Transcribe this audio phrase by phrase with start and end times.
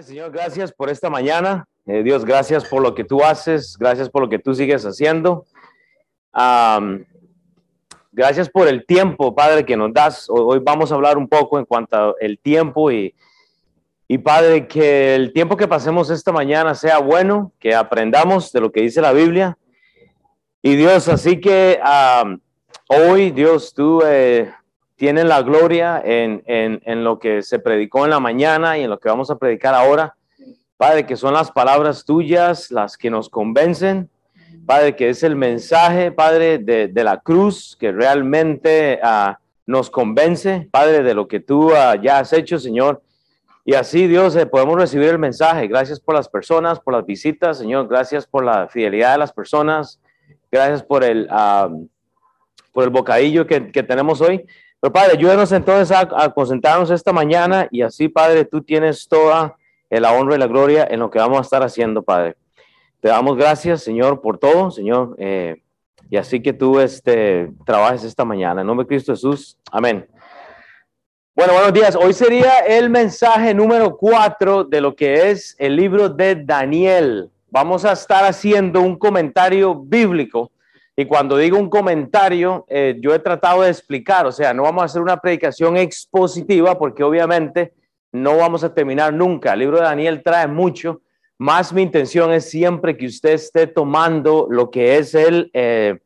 [0.00, 1.66] Señor, gracias por esta mañana.
[1.84, 5.44] Eh, Dios, gracias por lo que tú haces, gracias por lo que tú sigues haciendo.
[8.10, 10.30] Gracias por el tiempo, Padre, que nos das.
[10.30, 13.14] Hoy, vamos a hablar un poco en cuanto al tiempo y,
[14.08, 18.72] y, Padre, que el tiempo que pasemos esta mañana sea bueno, que aprendamos de lo
[18.72, 19.58] que dice la Biblia.
[20.62, 21.78] Y Dios, así que
[22.88, 24.02] hoy, Dios, tú...
[24.06, 24.50] Eh,
[24.96, 28.90] tienen la gloria en, en, en, lo que se predicó en la mañana y en
[28.90, 30.14] lo que vamos a predicar ahora.
[30.76, 34.10] Padre, que son las palabras tuyas las que nos convencen.
[34.66, 39.32] Padre, que es el mensaje, Padre, de, de la cruz que realmente uh,
[39.66, 43.02] nos convence, Padre, de lo que tú uh, ya has hecho, Señor.
[43.64, 45.68] Y así, Dios, eh, podemos recibir el mensaje.
[45.68, 47.88] Gracias por las personas, por las visitas, Señor.
[47.88, 50.00] Gracias por la fidelidad de las personas.
[50.50, 51.88] Gracias por el, uh,
[52.72, 54.44] por el bocadillo que, que tenemos hoy.
[54.82, 59.56] Pero Padre, ayúdanos entonces a, concentrarnos esta mañana y así, Padre, tú tienes toda
[59.88, 62.34] la honra y la gloria en lo que vamos a estar haciendo, Padre.
[62.98, 65.62] Te damos gracias, Señor, por todo, Señor, eh,
[66.10, 68.62] y así que tú este, trabajes esta mañana.
[68.62, 70.04] En nombre de Cristo Jesús, amén.
[71.36, 71.94] Bueno, buenos días.
[71.94, 77.30] Hoy sería el mensaje número cuatro de lo que es el libro de Daniel.
[77.50, 80.50] Vamos a estar haciendo un comentario bíblico
[80.94, 84.82] y cuando digo un comentario, eh, yo he tratado de explicar, o sea, no vamos
[84.82, 87.72] a hacer una predicación expositiva porque obviamente
[88.12, 89.54] no vamos a terminar nunca.
[89.54, 91.00] El libro de Daniel trae mucho,
[91.38, 95.98] más mi intención es siempre que usted esté tomando lo que es el, eh,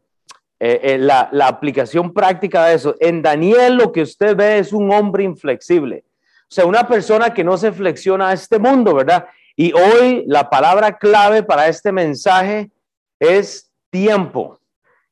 [0.60, 2.94] eh, la, la aplicación práctica de eso.
[3.00, 6.04] En Daniel lo que usted ve es un hombre inflexible,
[6.42, 9.26] o sea, una persona que no se flexiona a este mundo, ¿verdad?
[9.56, 12.70] Y hoy la palabra clave para este mensaje
[13.18, 14.60] es tiempo.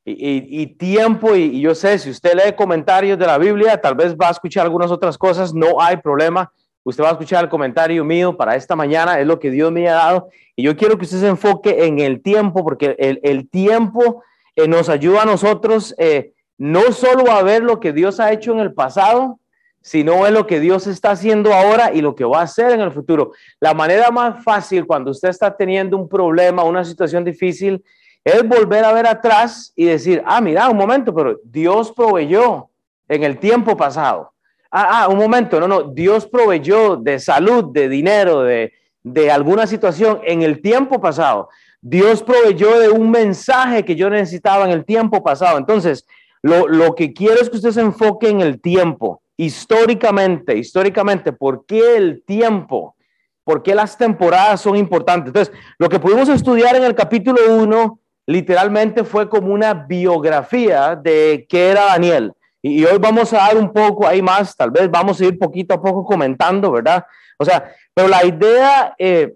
[0.07, 4.27] Y, tiempo, y, yo sé, si usted lee comentarios de la Biblia, tal vez va
[4.27, 6.51] a escuchar algunas otras cosas, no hay problema.
[6.83, 9.89] Usted va a escuchar el comentario mío para esta mañana, es lo que Dios me
[9.89, 10.29] ha dado.
[10.55, 14.23] Y yo quiero que usted se enfoque en el tiempo, porque el, tiempo
[14.55, 18.51] eh, nos ayuda a nosotros eh, no solo a ver lo que Dios ha hecho
[18.51, 19.39] en el pasado,
[19.81, 22.81] sino en lo que Dios está haciendo ahora y lo que va a hacer en
[22.81, 23.31] el futuro.
[23.59, 27.83] La manera más fácil cuando usted está teniendo un problema, una situación difícil,
[28.25, 32.71] es volver a ver atrás y decir, ah, mira, un momento, pero Dios proveyó
[33.07, 34.33] en el tiempo pasado.
[34.71, 39.67] Ah, ah, un momento, no, no, Dios proveyó de salud, de dinero, de, de alguna
[39.67, 41.49] situación en el tiempo pasado.
[41.79, 45.59] Dios proveyó de un mensaje que yo necesitaba en el tiempo pasado.
[45.59, 46.07] Entonces,
[46.41, 51.67] lo, lo que quiero es que usted se enfoque en el tiempo, históricamente, históricamente, ¿por
[51.67, 52.95] qué el tiempo?
[53.43, 55.27] ¿Por qué las temporadas son importantes?
[55.27, 61.45] Entonces, lo que pudimos estudiar en el capítulo 1 literalmente fue como una biografía de
[61.47, 62.33] qué era Daniel.
[62.61, 65.75] Y, hoy vamos a dar un poco ahí más, tal vez vamos a ir poquito
[65.75, 67.05] a poco comentando, ¿verdad?
[67.37, 69.35] O sea, pero la idea eh,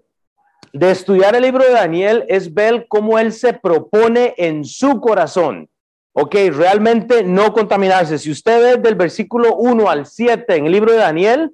[0.72, 5.68] de estudiar el libro de Daniel es ver cómo él se propone en su corazón.
[6.12, 8.18] Ok, realmente no contaminarse.
[8.18, 11.52] Si usted ve del versículo 1 al 7 en el libro de Daniel,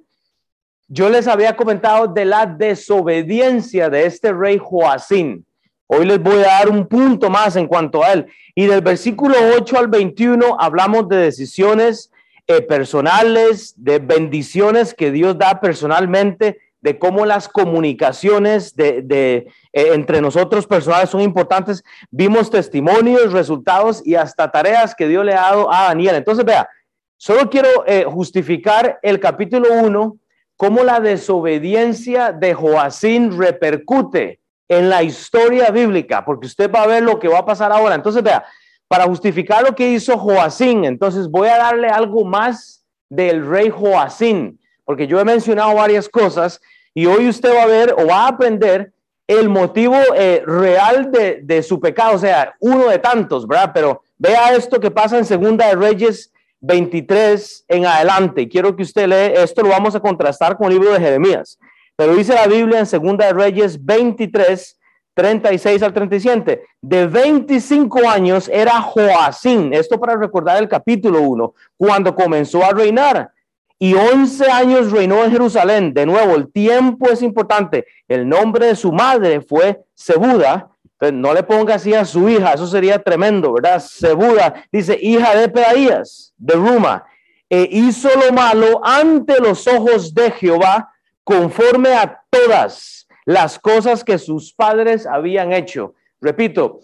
[0.87, 5.45] yo les había comentado de la desobediencia de este rey Joacín.
[5.89, 8.27] Hoy les voy a dar un punto más en cuanto a él.
[8.53, 12.11] Y del versículo 8 al 21 hablamos de decisiones
[12.45, 20.67] eh, personales, de bendiciones que Dios da personalmente, de cómo las comunicaciones eh, entre nosotros
[20.67, 21.83] personales son importantes.
[22.11, 26.15] Vimos testimonios, resultados y hasta tareas que Dios le ha dado a Daniel.
[26.15, 26.69] Entonces, vea,
[27.15, 30.17] solo quiero eh, justificar el capítulo 1,
[30.57, 37.03] cómo la desobediencia de Joacín repercute en la historia bíblica, porque usted va a ver
[37.03, 37.95] lo que va a pasar ahora.
[37.95, 38.45] Entonces, vea,
[38.87, 44.59] para justificar lo que hizo Joacín, entonces voy a darle algo más del rey Joacín,
[44.85, 46.61] porque yo he mencionado varias cosas
[46.93, 48.91] y hoy usted va a ver o va a aprender
[49.27, 53.71] el motivo eh, real de, su pecado, o sea, uno de tantos, ¿verdad?
[53.73, 58.47] Pero vea esto que pasa en Segunda de Reyes 23 en adelante.
[58.47, 61.59] Quiero que usted lee, esto lo vamos a contrastar con el libro de Jeremías.
[61.97, 64.79] Pero dice la Biblia en Segunda de Reyes 23,
[65.15, 66.61] 36 al 37.
[66.79, 73.31] De 25 años era Joacín, esto para recordar el capítulo 1, cuando comenzó a reinar.
[73.79, 75.91] Y 11 años reinó en Jerusalén.
[75.91, 77.85] De nuevo, el tiempo es importante.
[78.07, 80.69] El nombre de su madre fue Sebuda.
[81.13, 83.79] No le ponga así a su hija, eso sería tremendo, ¿verdad?
[83.79, 87.05] Sebuda, dice, hija de Pedaías, de Ruma.
[87.49, 90.91] E hizo lo malo ante los ojos de Jehová
[91.27, 95.93] conforme a todas las cosas que sus padres habían hecho.
[96.21, 96.79] Repito,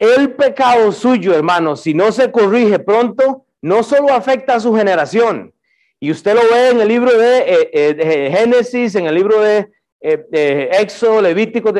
[0.00, 5.54] el pecado suyo, hermano, si no se corrige pronto, no solo afecta a su generación,
[6.00, 9.70] y usted lo ve en el libro de, eh, eh, Génesis, en el libro de
[10.00, 11.72] eh, Éxodo, Levítico,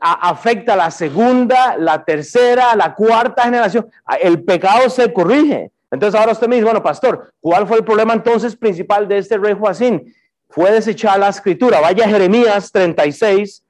[0.00, 3.88] afecta la segunda, la tercera, la cuarta generación.
[4.20, 5.70] El pecado se corrige.
[5.88, 9.38] Entonces ahora usted me dice, bueno, pastor, ¿cuál fue el problema entonces principal de este
[9.38, 10.12] rey Joacín?
[10.48, 11.80] Fue desechar la escritura.
[11.80, 13.62] Vaya Jeremías 36,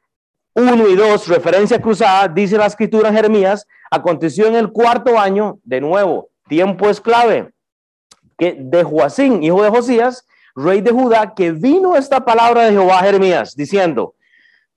[0.54, 5.80] 1 y 2, referencia cruzada, dice la escritura Jeremías, aconteció en el cuarto año, de
[5.80, 7.52] nuevo, tiempo es clave,
[8.36, 12.98] que de Joacín, hijo de Josías, rey de Judá, que vino esta palabra de Jehová
[12.98, 14.14] a Jeremías, diciendo,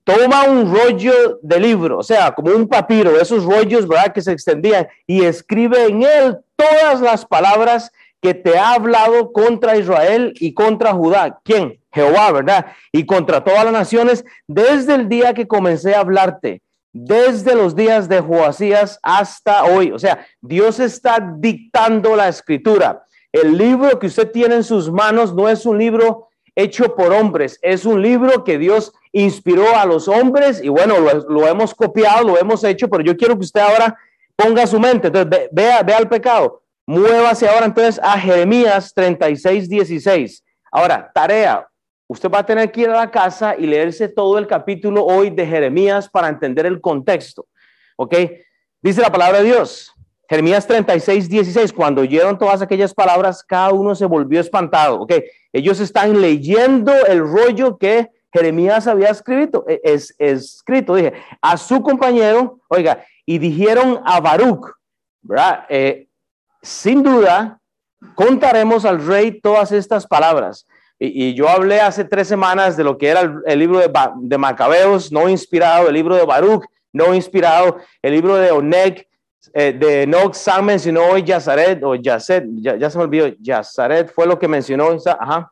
[0.03, 4.13] toma un rollo de libro, o sea, como un papiro, esos rollos, ¿verdad?
[4.13, 9.77] Que se extendían, y escribe en él todas las palabras que te ha hablado contra
[9.77, 11.39] Israel y contra Judá.
[11.43, 11.79] ¿Quién?
[11.91, 12.67] Jehová, ¿verdad?
[12.91, 16.61] Y contra todas las naciones, desde el día que comencé a hablarte,
[16.93, 19.91] desde los días de Joacías hasta hoy.
[19.91, 23.03] O sea, Dios está dictando la escritura.
[23.31, 27.57] El libro que usted tiene en sus manos no es un libro hecho por hombres,
[27.61, 32.37] es un libro que Dios inspiró a los hombres y bueno, lo, hemos copiado, lo
[32.37, 33.97] hemos hecho, pero yo quiero que usted ahora
[34.35, 36.61] ponga su mente, entonces vea, vea el pecado,
[36.91, 40.43] muévase ahora entonces a Jeremías 36, 16.
[40.71, 41.65] Ahora, tarea,
[42.07, 45.29] usted va a tener que ir a la casa y leerse todo el capítulo hoy
[45.29, 47.47] de Jeremías para entender el contexto,
[47.95, 48.15] ¿ok?
[48.81, 49.93] Dice la palabra de Dios,
[50.27, 55.13] Jeremías 36, 16, cuando oyeron todas aquellas palabras, cada uno se volvió espantado, ¿ok?
[55.53, 61.81] Ellos están leyendo el rollo que Jeremías había escrito, e, es, escrito, dije, a su
[61.81, 64.67] compañero, oiga, y dijeron a Baruch,
[65.21, 65.65] ¿verdad?
[65.69, 66.09] Eh,
[66.61, 67.59] sin duda,
[68.15, 70.67] contaremos al rey todas estas palabras.
[70.99, 75.11] Y, yo hablé hace tres semanas de lo que era el, libro de, de, Macabeos,
[75.11, 76.63] no inspirado, el libro de Baruch,
[76.93, 79.07] no inspirado, el libro de Oneg,
[79.53, 84.13] eh, de Nox Sam mencionó hoy Yazaret, o Yazet, ya, ya, se me olvidó, Yazaret
[84.13, 85.51] fue lo que mencionó, ajá,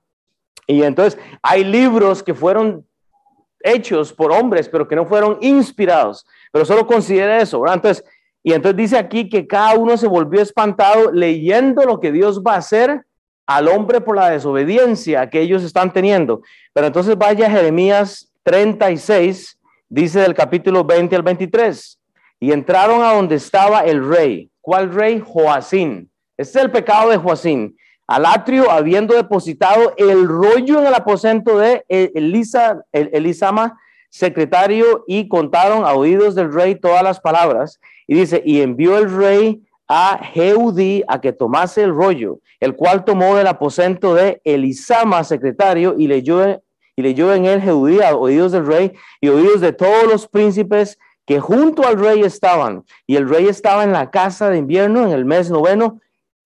[0.70, 2.86] y entonces hay libros que fueron
[3.62, 6.28] hechos por hombres, pero que no fueron inspirados.
[6.52, 7.78] Pero solo considera eso, ¿verdad?
[7.78, 8.06] Entonces,
[8.44, 12.54] y entonces dice aquí que cada uno se volvió espantado leyendo lo que Dios va
[12.54, 13.06] a hacer
[13.46, 16.42] al hombre por la desobediencia que ellos están teniendo.
[16.74, 19.60] Pero entonces vaya Jeremías 36,
[19.90, 22.00] dice del capítulo 20 al 23.
[22.40, 24.50] Y entraron a donde estaba el rey.
[24.62, 25.22] ¿Cuál rey?
[25.26, 26.10] Joacín.
[26.38, 27.76] Este es el pecado de Joacín
[28.10, 35.86] al atrio, habiendo depositado el rollo en el aposento de Elisa, Elisama, secretario, y contaron
[35.86, 37.80] a oídos del rey todas las palabras.
[38.08, 43.06] Y dice, y envió el rey a Jeudí a que tomase el rollo, el cual
[43.06, 46.62] tomó del aposento de Elisama, secretario, y leyó,
[46.96, 51.00] y leyó en él Jeudí a oídos del rey y oídos de todos los príncipes
[51.26, 52.84] que junto al rey estaban.
[53.08, 56.02] Y el rey estaba en la casa de invierno en el mes noveno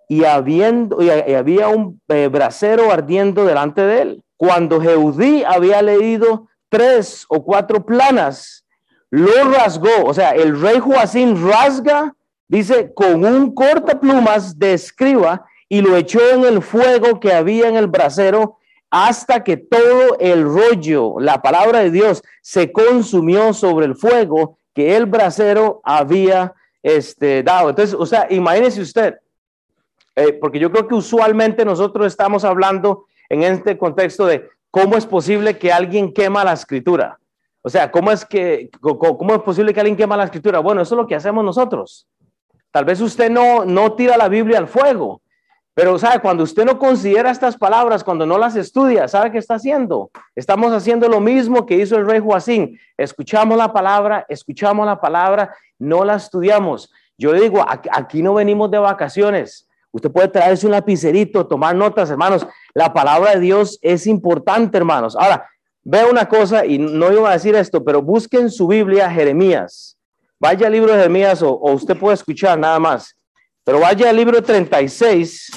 [0.07, 4.23] y, habiendo, y había un eh, brasero ardiendo delante de él.
[4.37, 8.65] Cuando Jeudí había leído tres o cuatro planas,
[9.11, 12.15] lo rasgó, o sea, el rey Joacín rasga,
[12.47, 17.67] dice, con un corta plumas de escriba y lo echó en el fuego que había
[17.67, 18.57] en el brasero
[18.89, 24.95] hasta que todo el rollo, la palabra de Dios, se consumió sobre el fuego que
[24.95, 27.69] el brasero había este, dado.
[27.69, 29.13] Entonces, o sea, imagínese usted,
[30.15, 35.05] eh, porque yo creo que usualmente nosotros estamos hablando en este contexto de cómo es
[35.05, 37.19] posible que alguien quema la escritura.
[37.61, 40.57] O sea, ¿cómo es, que, cómo es posible que alguien quema la escritura?
[40.57, 42.07] Bueno, eso es lo que hacemos nosotros.
[42.71, 45.21] Tal vez usted no, no tira la Biblia al fuego,
[45.75, 49.55] pero sabe, cuando usted no considera estas palabras, cuando no las estudia, ¿sabe qué está
[49.55, 50.09] haciendo?
[50.35, 52.79] Estamos haciendo lo mismo que hizo el rey Joacín.
[52.97, 56.91] Escuchamos la palabra, escuchamos la palabra, no la estudiamos.
[57.15, 59.69] Yo digo, aquí no venimos de vacaciones.
[59.93, 62.47] Usted puede traerse un lapicerito, tomar notas, hermanos.
[62.73, 65.15] La palabra de Dios es importante, hermanos.
[65.15, 65.47] Ahora,
[65.83, 69.95] vea una cosa, y no iba a decir esto, pero busquen su Biblia, Jeremías.
[70.39, 73.15] Vaya al libro de Jeremías o, usted puede escuchar nada más.
[73.63, 75.51] Pero vaya al libro 36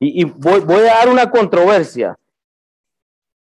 [0.00, 2.16] y, y voy, a dar una controversia.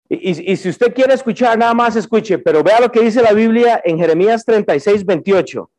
[0.10, 3.32] Y, y, si usted quiere escuchar nada más, escuche, pero vea lo que dice la
[3.32, 5.72] Biblia en Jeremías 36, 28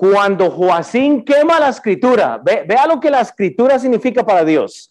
[0.00, 4.90] cuando Joacín quema la escritura, vea lo que la escritura significa para Dios.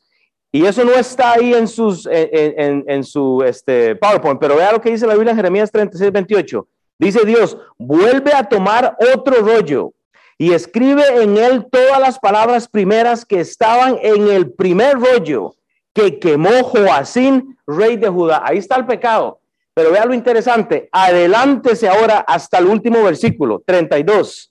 [0.52, 4.92] Y eso no está ahí en, sus, en, su este, PowerPoint, pero vea lo que
[4.92, 6.68] dice la Biblia en Jeremías 36, 28.
[7.00, 9.94] Dice Dios, vuelve a tomar otro rollo
[10.38, 15.56] y escribe en él todas las palabras primeras que estaban en el primer rollo
[15.92, 18.44] que quemó Joacín, rey de Judá.
[18.46, 19.40] Ahí está el pecado.
[19.74, 20.88] Pero vea lo interesante.
[20.92, 24.50] Adelántese ahora hasta el último versículo, 32.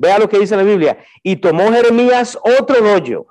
[0.00, 0.96] Vea lo que dice la Biblia.
[1.22, 3.26] Y tomó Jeremías otro rollo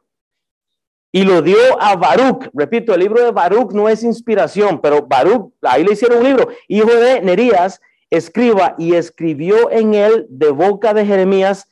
[1.11, 2.47] y lo dio a Baruch.
[2.53, 6.49] Repito, el libro de Baruch no es inspiración, pero Baruch, ahí le hicieron un libro,
[6.67, 11.67] hijo de Nerías, escriba, y escribió en él de boca de Jeremías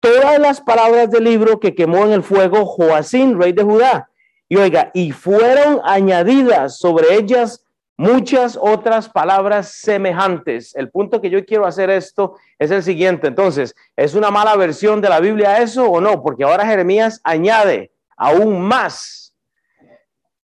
[0.00, 4.10] todas las palabras del libro que quemó en el fuego Joacín, rey de Judá.
[4.50, 7.61] Y oiga, y fueron añadidas sobre ellas
[7.96, 10.74] muchas otras palabras semejantes.
[10.74, 13.28] El punto que yo quiero hacer esto es el siguiente.
[13.28, 16.22] Entonces, ¿es una mala versión de la Biblia eso o no?
[16.22, 19.34] Porque ahora Jeremías añade aún más.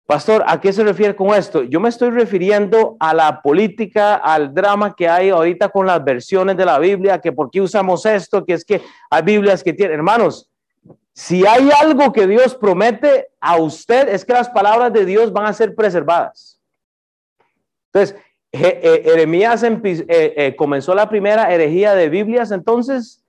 [0.06, 1.64] Pastor, ¿a qué se refiere con esto?
[1.64, 6.56] Yo me estoy refiriendo a la política, al drama que hay ahorita con las versiones
[6.56, 9.96] de la Biblia, que por qué usamos esto, que es que hay Biblias que tienen,
[9.96, 10.48] hermanos,
[11.12, 15.46] si hay algo que Dios promete a usted es que las palabras de Dios van
[15.46, 16.55] a ser preservadas.
[17.96, 18.22] Entonces,
[18.52, 19.74] eh, Jeremías eh,
[20.08, 23.24] eh, comenzó la primera herejía de Biblias, entonces,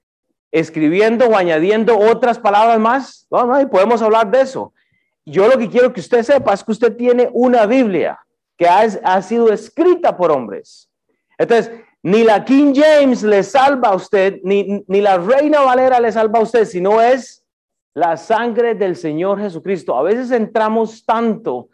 [0.51, 3.27] escribiendo o añadiendo otras palabras más.
[3.31, 4.73] No, no, y podemos hablar de eso.
[5.25, 8.19] Yo lo que quiero que usted sepa es que usted tiene una Biblia
[8.57, 10.89] que ha, sido escrita por hombres.
[11.37, 11.71] Entonces,
[12.03, 16.39] ni la King James le salva a usted, ni, ni la Reina Valera le salva
[16.39, 17.45] a usted, sino es
[17.93, 19.95] la sangre del Señor Jesucristo.
[19.95, 21.69] A veces entramos tanto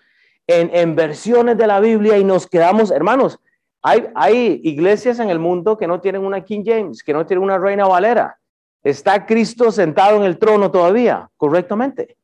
[0.48, 3.40] en, versiones de la Biblia y nos quedamos, hermanos,
[3.82, 7.44] hay, hay iglesias en el mundo que no tienen una King James, que no tienen
[7.44, 8.38] una Reina Valera.
[8.84, 12.18] Está Cristo sentado en el trono todavía, correctamente.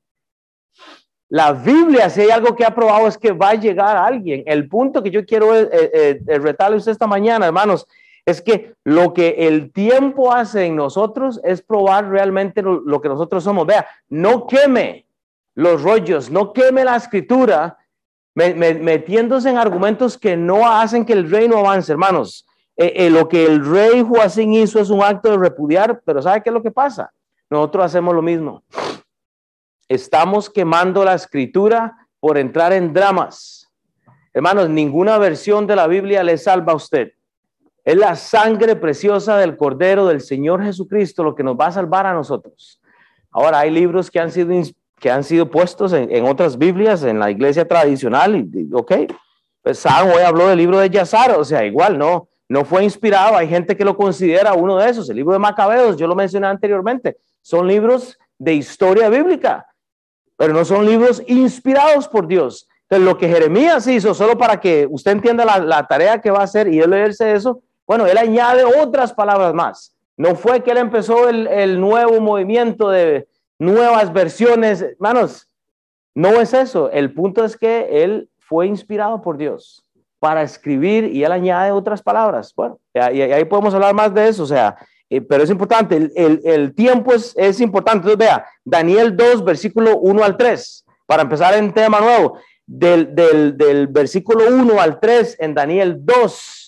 [1.29, 4.43] La Biblia, si hay algo que ha probado, es que va a llegar alguien.
[4.45, 7.87] El punto que yo quiero eh, eh, eh retarle usted esta mañana, hermanos,
[8.25, 13.09] es que lo que el tiempo hace en nosotros es probar realmente lo, lo que
[13.09, 13.65] nosotros somos.
[13.67, 15.05] Vea, no queme
[15.55, 17.77] los rollos, no queme la escritura,
[18.39, 22.45] metiéndose en argumentos que no hacen que el reino avance, hermanos.
[22.77, 26.41] Eh, eh, lo que el rey Joacín hizo es un acto de repudiar, pero ¿sabe
[26.41, 27.11] qué es lo que pasa?
[27.49, 28.63] Nosotros hacemos lo mismo.
[29.89, 33.69] Estamos quemando la escritura por entrar en dramas.
[34.33, 37.11] Hermanos, ninguna versión de la Biblia le salva a usted.
[37.83, 42.05] Es la sangre preciosa del Cordero del Señor Jesucristo lo que nos va a salvar
[42.05, 42.79] a nosotros.
[43.31, 44.53] Ahora, hay libros que han sido
[44.99, 48.93] que han sido puestos en, otras Biblias, en la iglesia tradicional, y, ok,
[49.61, 53.37] pues San hoy habló del libro de Yazar, o sea, igual, no, no fue inspirado,
[53.37, 56.47] hay gente que lo considera uno de esos, el libro de Macabeos, yo lo mencioné
[56.47, 59.65] anteriormente, son libros de historia bíblica,
[60.35, 62.67] pero no son libros inspirados por Dios.
[62.83, 66.43] Entonces, lo que Jeremías hizo, solo para que usted entienda la, tarea que va a
[66.43, 69.95] hacer y él leerse eso, bueno, él añade otras palabras más.
[70.17, 73.28] No fue que él empezó el nuevo movimiento de,
[73.59, 74.81] nuevas versiones.
[74.81, 75.47] Hermanos,
[76.15, 76.89] no es eso.
[76.89, 79.85] El punto es que él fue inspirado por Dios
[80.19, 82.53] para escribir y él añade otras palabras.
[82.55, 84.75] Bueno, y ahí podemos hablar más de eso, o sea,
[85.09, 88.09] eh, pero es importante, el, tiempo es, importante.
[88.09, 93.57] Entonces, vea, Daniel 2, versículo 1 al 3, para empezar en tema nuevo, del, del,
[93.57, 96.58] del versículo 1 al 3 en Daniel 2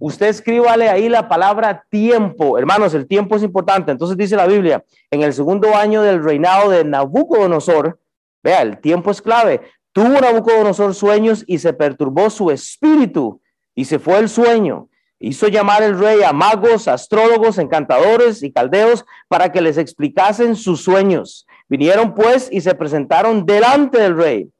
[0.00, 2.58] Usted escríbale ahí la palabra tiempo.
[2.58, 3.90] Hermanos, el tiempo es importante.
[3.90, 7.98] Entonces dice la Biblia, en el segundo año del reinado de Nabucodonosor,
[8.42, 9.60] vea, el tiempo es clave.
[9.92, 13.40] Tuvo Nabucodonosor sueños y se perturbó su espíritu
[13.74, 14.88] y se fue el sueño.
[15.18, 20.82] Hizo llamar el rey a magos, astrólogos, encantadores y caldeos para que les explicasen sus
[20.82, 21.44] sueños.
[21.68, 24.50] Vinieron pues y se presentaron delante del rey.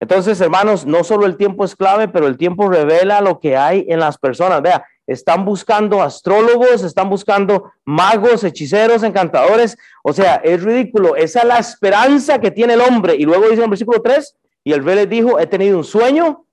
[0.00, 3.84] Entonces, hermanos, no solo el tiempo es clave, pero el tiempo revela lo que hay
[3.88, 4.62] en las personas.
[4.62, 9.76] Vea, están buscando astrólogos, están buscando magos, hechiceros, encantadores.
[10.02, 11.16] O sea, es ridículo.
[11.16, 13.14] Esa es la esperanza que tiene el hombre.
[13.14, 15.84] Y luego dice en el versículo 3, y el rey les dijo, he tenido un
[15.84, 16.46] sueño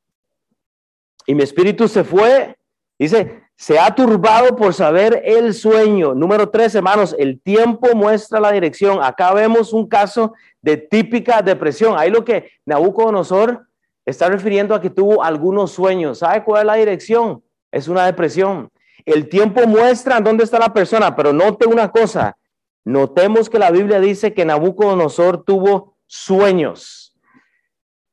[1.25, 2.57] y mi espíritu se fue.
[2.99, 6.13] Dice, se ha turbado por saber el sueño.
[6.13, 8.99] Número tres, hermanos, el tiempo muestra la dirección.
[9.01, 11.95] Acá vemos un caso de típica depresión.
[11.97, 13.67] Ahí lo que Nabucodonosor
[14.05, 16.19] está refiriendo a que tuvo algunos sueños.
[16.19, 17.43] ¿Sabe cuál es la dirección?
[17.71, 18.69] Es una depresión.
[19.03, 22.37] El tiempo muestra dónde está la persona, pero note una cosa.
[22.85, 27.15] Notemos que la Biblia dice que Nabucodonosor tuvo sueños.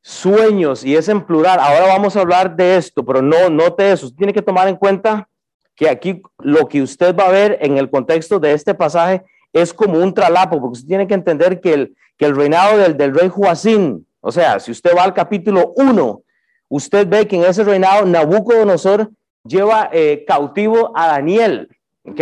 [0.01, 1.59] Sueños, y es en plural.
[1.61, 4.11] Ahora vamos a hablar de esto, pero no note eso.
[4.17, 5.29] Tiene que tomar en cuenta
[5.77, 9.73] que aquí lo que usted va a ver en el contexto de este pasaje es
[9.73, 13.15] como un tralapo, porque usted tiene que entender que el, que el reinado del, del
[13.15, 16.23] rey Joacín, o sea, si usted va al capítulo 1,
[16.69, 19.11] usted ve que en ese reinado Nabucodonosor
[19.45, 21.69] lleva eh, cautivo a Daniel,
[22.05, 22.21] ¿ok?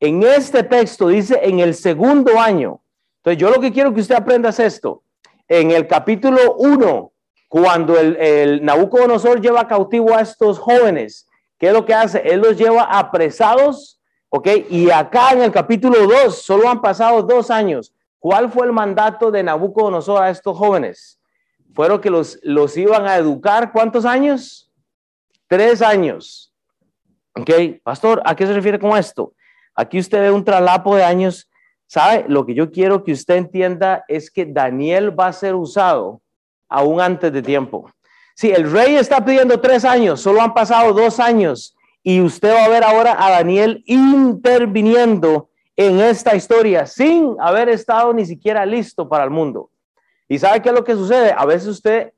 [0.00, 2.80] En este texto dice en el segundo año.
[3.18, 5.04] Entonces, yo lo que quiero que usted aprenda es esto.
[5.46, 7.12] En el capítulo 1,
[7.48, 11.28] cuando el, el Nabucodonosor lleva cautivo a estos jóvenes,
[11.62, 12.18] ¿Qué es lo que hace?
[12.24, 14.00] Él los lleva apresados,
[14.30, 14.48] ¿ok?
[14.68, 17.94] Y acá en el capítulo 2, solo han pasado dos años.
[18.18, 21.20] ¿Cuál fue el mandato de Nabucodonosor a estos jóvenes?
[21.72, 24.72] Fueron que los, los iban a educar, ¿cuántos años?
[25.46, 26.52] Tres años.
[27.36, 27.50] Ok,
[27.84, 29.32] pastor, ¿a qué se refiere con esto?
[29.76, 31.48] Aquí usted ve un traslapo de años.
[31.86, 32.24] ¿Sabe?
[32.26, 36.22] Lo que yo quiero que usted entienda es que Daniel va a ser usado
[36.68, 37.88] aún antes de tiempo.
[38.34, 42.64] Si el rey está pidiendo tres años, solo han pasado dos años y usted va
[42.64, 49.08] a ver ahora a Daniel interviniendo en esta historia sin haber estado ni siquiera listo
[49.08, 49.70] para el mundo.
[50.28, 51.34] ¿Y sabe qué es lo que sucede?
[51.36, 52.12] A veces usted,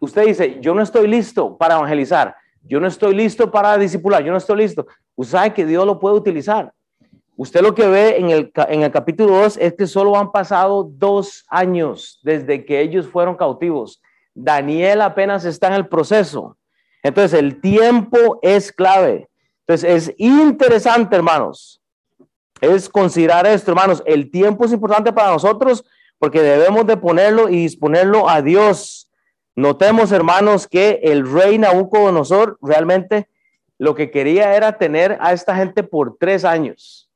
[0.00, 4.32] usted dice, yo no estoy listo para evangelizar, yo no estoy listo para discipular, yo
[4.32, 4.86] no estoy listo.
[5.16, 6.72] Usted sabe que Dios lo puede utilizar.
[7.36, 10.84] Usted lo que ve en el, en el capítulo 2 es que solo han pasado
[10.84, 14.02] dos años desde que ellos fueron cautivos.
[14.34, 16.56] Daniel apenas está en el proceso.
[17.02, 19.28] Entonces, el tiempo es clave.
[19.66, 21.80] Entonces, es interesante, hermanos,
[22.60, 24.02] es considerar esto, hermanos.
[24.06, 25.84] El tiempo es importante para nosotros
[26.18, 29.10] porque debemos de ponerlo y disponerlo a Dios.
[29.56, 33.28] Notemos, hermanos, que el rey Nabucodonosor realmente
[33.78, 37.10] lo que quería era tener a esta gente por tres años.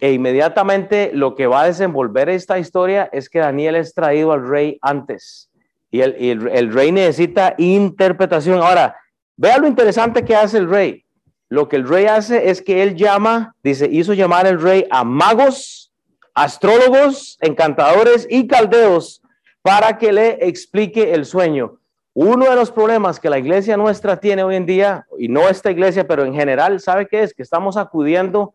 [0.00, 4.48] E inmediatamente lo que va a desenvolver esta historia es que Daniel es traído al
[4.48, 5.51] rey antes.
[5.92, 8.62] Y el, rey necesita interpretación.
[8.62, 8.96] Ahora,
[9.36, 11.04] vea lo interesante que hace el rey.
[11.50, 15.04] Lo que el rey hace es que él llama, dice, hizo llamar el rey a
[15.04, 15.92] magos,
[16.32, 19.20] astrólogos, encantadores y caldeos
[19.60, 21.78] para que le explique el sueño.
[22.14, 25.70] Uno de los problemas que la iglesia nuestra tiene hoy en día, y no esta
[25.70, 27.34] iglesia, pero en general, ¿sabe qué es?
[27.34, 28.54] Que estamos acudiendo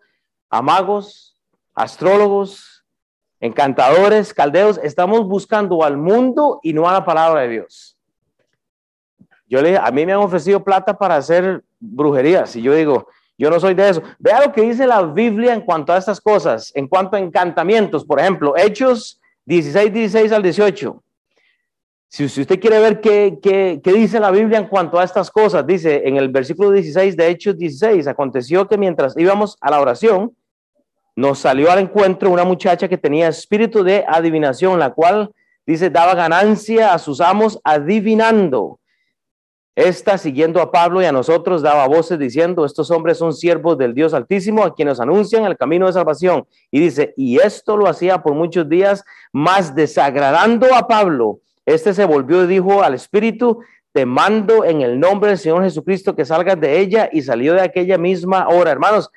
[0.49, 1.37] a magos,
[1.75, 2.76] astrólogos,
[3.39, 7.97] encantadores, caldeos, estamos buscando al mundo y no a la palabra de Dios.
[9.47, 13.49] Yo le a mí me han ofrecido plata para hacer brujerías y yo digo, yo
[13.49, 14.01] no soy de eso.
[14.19, 18.03] Vea lo que dice la Biblia en cuanto a estas cosas, en cuanto a encantamientos,
[18.03, 21.03] por ejemplo, Hechos 16, 16 al 18.
[22.09, 25.67] Si, usted quiere ver qué, qué, qué, dice la Biblia en cuanto a estas cosas,
[25.67, 30.33] dice en el versículo 16 de Hechos 16, aconteció que mientras íbamos a la oración,
[31.17, 35.31] nos salió al encuentro una muchacha que tenía espíritu de adivinación, la cual
[35.65, 38.79] dice daba ganancia a sus amos adivinando.
[39.75, 43.95] Esta, siguiendo a Pablo y a nosotros, daba voces diciendo, estos hombres son siervos del
[43.95, 46.45] Dios Altísimo, a quienes anuncian el camino de salvación.
[46.69, 51.39] Y dice, y esto lo hacía por muchos días, más desagradando a Pablo.
[51.65, 53.59] Este se volvió y dijo al Espíritu,
[53.91, 57.61] te mando en el nombre del Señor Jesucristo que salgas de ella y salió de
[57.61, 58.71] aquella misma hora.
[58.71, 59.09] Hermanos,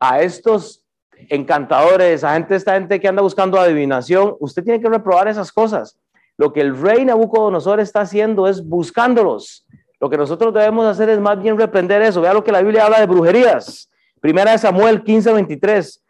[0.00, 0.81] a estos
[1.28, 5.98] encantadores, a gente, esta gente que anda buscando adivinación, usted tiene que reprobar esas cosas.
[6.36, 9.66] Lo que el rey Nabucodonosor está haciendo es buscándolos.
[10.00, 12.20] Lo que nosotros debemos hacer es más bien reprender eso.
[12.20, 13.88] Vea lo que la Biblia habla de brujerías.
[14.20, 16.02] Primera de Samuel 15, 23.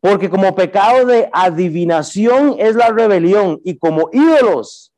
[0.00, 4.92] Porque como pecado de adivinación es la rebelión y como ídolos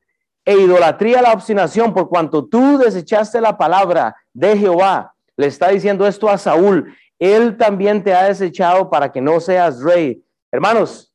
[0.44, 5.14] e idolatría la obstinación, por cuanto tú desechaste la palabra de Jehová.
[5.36, 9.80] Le está diciendo esto a Saúl él también te ha desechado para que no seas
[9.80, 10.22] rey.
[10.50, 11.12] Hermanos,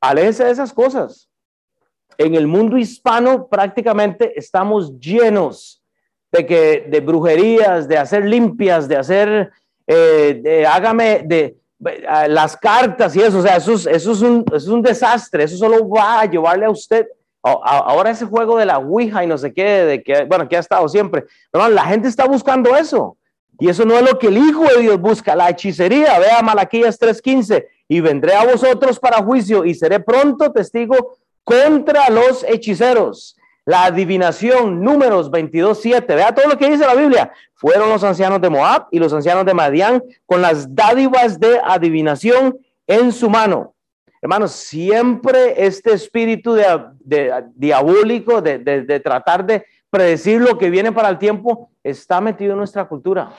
[0.00, 1.28] aléjense de esas cosas.
[2.18, 5.82] En el mundo hispano prácticamente estamos llenos
[6.30, 9.50] de que de brujerías, de hacer limpias, de hacer,
[9.86, 11.56] eh, de, hágame, de,
[12.28, 15.58] las cartas y eso, o sea, eso es, eso, es un, es un desastre, eso
[15.58, 17.06] solo va a llevarle a usted
[17.42, 20.60] ahora ese juego de la Ouija y no sé qué, de que, bueno, que ha
[20.60, 21.24] estado siempre.
[21.50, 23.15] Pero la gente está buscando eso.
[23.58, 26.18] Y eso no es lo que el Hijo de Dios busca, la hechicería.
[26.18, 32.44] Vea Malaquías 3:15, y vendré a vosotros para juicio y seré pronto testigo contra los
[32.44, 33.36] hechiceros.
[33.64, 36.14] La adivinación, números 22:7.
[36.14, 37.32] Vea todo lo que dice la Biblia.
[37.54, 42.58] Fueron los ancianos de Moab y los ancianos de Madián con las dádivas de adivinación
[42.86, 43.74] en su mano.
[44.20, 46.64] Hermanos, siempre este espíritu de,
[47.54, 52.58] diabólico de, de tratar de predecir lo que viene para el tiempo, está metido en
[52.58, 53.32] nuestra cultura.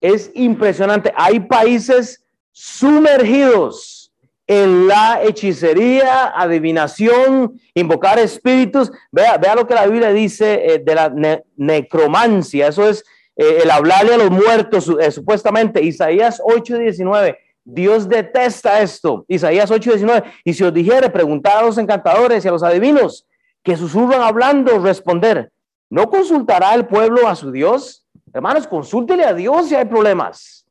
[0.00, 1.12] Es impresionante.
[1.16, 4.12] Hay países sumergidos
[4.46, 8.92] en la hechicería, adivinación, invocar espíritus.
[9.10, 12.68] Vea, vea lo que la Biblia dice eh, de la necromancia.
[12.68, 13.04] Eso es
[13.36, 15.82] eh, el hablarle a los muertos, eh, supuestamente.
[15.82, 17.38] Isaías 8:19.
[17.64, 19.24] Dios detesta esto.
[19.28, 20.24] Isaías 8:19.
[20.44, 23.26] Y si os dijere, preguntar a los encantadores y a los adivinos
[23.62, 25.50] que susurran hablando, responder.
[25.94, 28.04] ¿No consultará el pueblo a su Dios?
[28.32, 30.66] Hermanos, consúltele a Dios si hay problemas.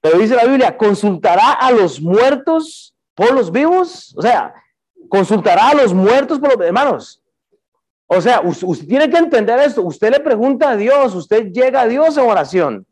[0.00, 4.14] Pero dice la Biblia, ¿consultará a los muertos por los vivos?
[4.16, 4.54] O sea,
[5.08, 7.20] ¿consultará a los muertos por los hermanos?
[8.06, 9.82] O sea, usted, tiene que entender esto.
[9.82, 12.86] Usted le pregunta a Dios, usted llega a Dios en oración.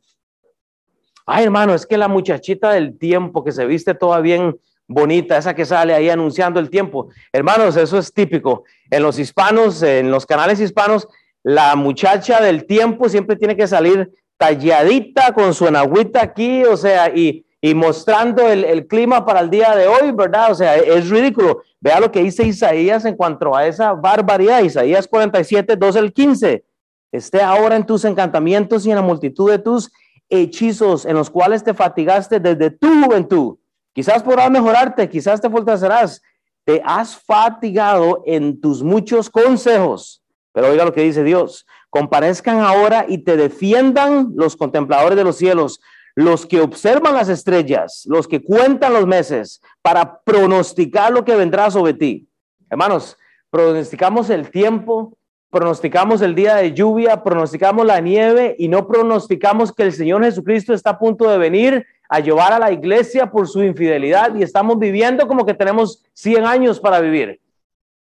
[1.24, 5.54] Ay, hermano, es que la muchachita del tiempo que se viste toda bien bonita, esa
[5.54, 7.10] que sale ahí anunciando el tiempo.
[7.32, 8.64] Hermanos, eso es típico.
[8.90, 11.06] En los hispanos, en los canales hispanos,
[11.42, 17.08] la muchacha del tiempo siempre tiene que salir talladita con su enagüita aquí, o sea,
[17.14, 20.50] y, y mostrando el, el, clima para el día de hoy, ¿verdad?
[20.50, 21.62] O sea, es ridículo.
[21.80, 24.62] Vea lo que dice Isaías en cuanto a esa barbaridad.
[24.62, 26.64] Isaías 47, 2 el 15.
[27.12, 29.92] Esté ahora en tus encantamientos y en la multitud de tus
[30.28, 33.58] hechizos en los cuales te fatigaste desde tu juventud.
[33.92, 36.22] Quizás podrás mejorarte, quizás te fortalecerás.
[36.64, 40.21] Te has fatigado en tus muchos consejos.
[40.52, 41.66] Pero oiga lo que dice Dios.
[41.90, 45.80] Comparezcan ahora y te defiendan los contempladores de los cielos,
[46.14, 51.70] los que observan las estrellas, los que cuentan los meses para pronosticar lo que vendrá
[51.70, 52.28] sobre ti.
[52.70, 53.16] Hermanos,
[53.50, 55.16] pronosticamos el tiempo,
[55.50, 60.72] pronosticamos el día de lluvia, pronosticamos la nieve y no pronosticamos que el Señor Jesucristo
[60.72, 64.78] está a punto de venir a llevar a la iglesia por su infidelidad y estamos
[64.78, 67.41] viviendo como que tenemos 100 años para vivir.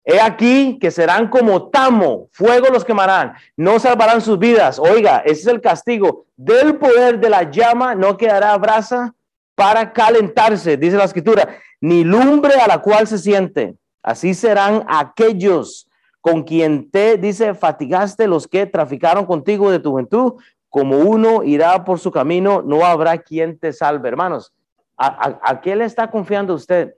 [0.08, 4.78] He aquí que serán como tamo, fuego los quemarán, no salvarán sus vidas.
[4.78, 6.26] Oiga, ese es el castigo.
[6.36, 9.16] Del poder de la llama no quedará brasa
[9.56, 13.74] para calentarse, dice la escritura, ni lumbre a la cual se siente.
[14.00, 15.88] Así serán aquellos
[16.20, 20.34] con quien te dice, fatigaste los que traficaron contigo de tu juventud,
[20.68, 24.08] como uno irá por su camino, no habrá quien te salve.
[24.08, 24.52] Hermanos,
[24.96, 26.94] ¿a, qué le está confiando usted?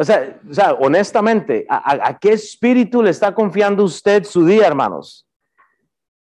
[0.00, 5.26] O sea, o sea honestamente, ¿a, qué espíritu le está confiando usted su día, hermanos?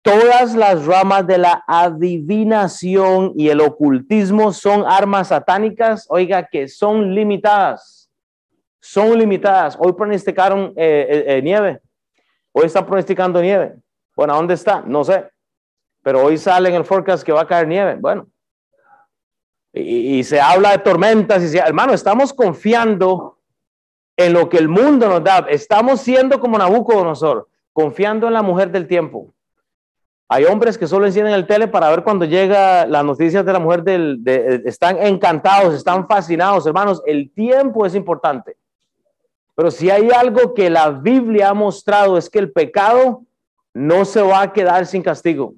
[0.02, 7.14] Todas las ramas de la adivinación y el ocultismo son armas satánicas, oiga, que son
[7.14, 7.98] limitadas
[8.88, 9.78] son limitadas.
[9.80, 11.82] Hoy pronosticaron eh, eh, eh, nieve.
[12.54, 13.76] Hoy están pronosticando nieve.
[14.16, 14.82] Bueno, ¿dónde está?
[14.82, 15.30] No sé.
[16.02, 17.98] Pero hoy sale en el forecast que va a caer nieve.
[18.00, 18.28] Bueno.
[19.74, 21.44] Y, se habla de tormentas.
[21.44, 23.37] Y se, hermano, estamos confiando
[24.18, 25.46] en lo que el mundo nos da.
[25.50, 29.34] Estamos siendo como Nabucodonosor, confiando en la mujer del tiempo.
[30.28, 33.60] Hay hombres que solo encienden el tele para ver cuando llega las noticias de la
[33.60, 34.22] mujer del...
[34.66, 37.02] están encantados, están fascinados, hermanos.
[37.06, 38.58] El tiempo es importante.
[39.56, 43.24] Pero si hay algo que la Biblia ha mostrado es que el pecado
[43.74, 45.54] no se va a quedar sin castigo.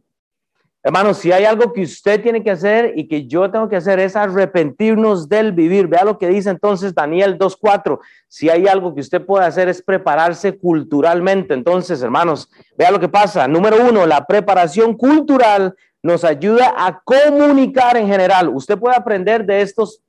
[0.90, 4.00] Hermanos, si hay algo que usted tiene que hacer y que yo tengo que hacer
[4.00, 5.86] es arrepentirnos del vivir.
[5.86, 8.00] Vea lo que dice entonces Daniel 2.4.
[8.28, 11.54] Si hay algo que usted puede hacer es prepararse culturalmente.
[11.54, 13.48] Entonces, hermanos, vea lo que pasa.
[13.48, 18.50] Número uno, la preparación cultural nos ayuda a comunicar en general.
[18.50, 20.02] Usted puede aprender de estos,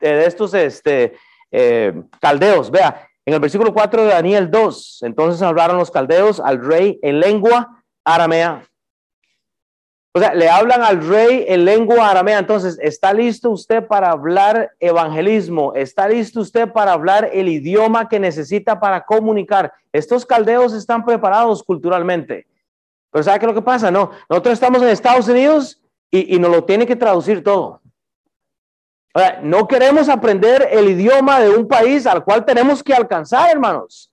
[0.00, 1.12] de estos este,
[1.52, 2.72] eh, caldeos.
[2.72, 7.20] Vea, en el versículo 4 de Daniel 2, entonces hablaron los caldeos al rey en
[7.20, 8.64] lengua aramea.
[10.16, 12.38] O sea, le hablan al rey en lengua aramea.
[12.38, 15.74] Entonces, ¿está listo usted para hablar evangelismo?
[15.74, 19.72] ¿Está listo usted para hablar el idioma que necesita para comunicar?
[19.92, 22.46] Estos caldeos están preparados culturalmente.
[23.10, 23.90] Pero ¿sabe qué es lo que pasa?
[23.90, 27.82] No, nosotros estamos en Estados Unidos y, y nos lo tiene que traducir todo
[29.42, 34.10] no queremos aprender el idioma de un país al cual tenemos que alcanzar, hermanos.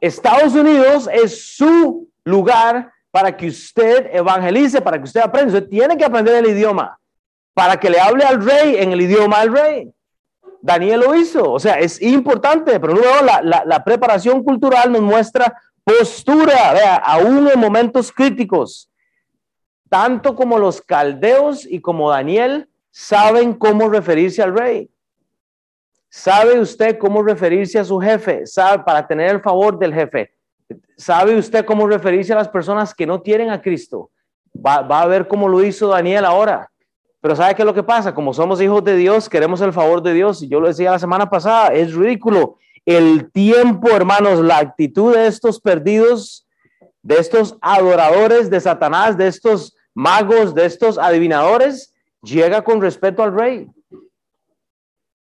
[0.00, 5.52] Estados Unidos es su lugar para que usted evangelice, para que usted aprenda.
[5.54, 7.00] Usted tiene que aprender el idioma
[7.54, 9.92] para que le hable al rey en el idioma del rey.
[10.62, 15.54] Daniel lo hizo, o sea, es importante, pero luego la, la preparación cultural nos muestra
[15.84, 18.90] postura, vea, aún en momentos críticos,
[19.88, 24.90] tanto como los caldeos y como Daniel saben cómo referirse al rey.
[26.08, 28.46] ¿Sabe usted cómo referirse a su jefe?
[28.46, 30.34] ¿Sabe para tener el favor del jefe?
[30.96, 34.10] ¿Sabe usted cómo referirse a las personas que no tienen a Cristo?
[34.54, 36.70] Va, a ver cómo lo hizo Daniel ahora.
[37.20, 38.14] Pero ¿sabe qué es lo que pasa?
[38.14, 40.42] Como somos hijos de Dios, queremos el favor de Dios.
[40.42, 42.56] Y yo lo decía la semana pasada, es ridículo.
[42.84, 46.46] El tiempo, hermanos, la actitud de estos perdidos,
[47.02, 53.34] de estos adoradores de Satanás, de estos magos, de estos adivinadores, llega con respeto al
[53.34, 53.68] rey.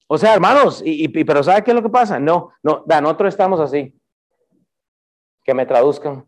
[0.07, 2.19] O sea, hermanos, y, pero ¿sabe qué es lo que pasa?
[2.19, 3.95] No, no, nosotros estamos así.
[5.49, 6.27] Que me traduzcan.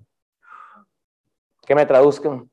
[1.67, 2.51] Que me traduzcan.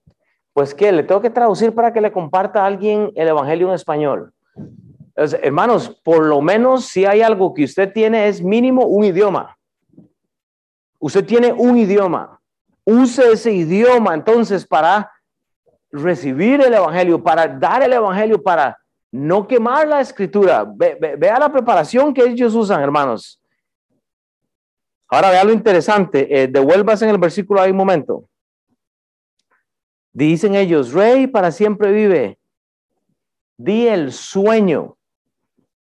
[0.51, 3.75] Pues que le tengo que traducir para que le comparta a alguien el evangelio en
[3.75, 4.33] español.
[5.15, 9.57] hermanos, por lo menos si hay algo que usted tiene es mínimo un idioma.
[10.99, 12.37] Usted tiene un idioma.
[12.83, 15.09] Use ese idioma entonces para
[15.89, 18.77] recibir el Evangelio, para dar el Evangelio, para
[19.09, 20.65] no quemar la escritura.
[20.67, 23.41] vea la preparación que ellos usan, hermanos.
[25.09, 26.43] Ahora vea lo interesante.
[26.43, 28.29] Eh, devuelvas en el versículo ahí un momento.
[30.13, 32.39] Dicen ellos, Rey para siempre vive.
[33.57, 34.97] Di el sueño.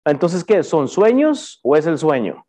[0.05, 0.63] Entonces, ¿qué?
[0.63, 2.45] ¿Son sueños o es el sueño?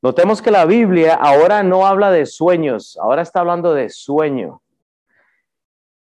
[0.00, 4.62] Notemos que la Biblia ahora no habla de sueños, ahora está hablando de sueño.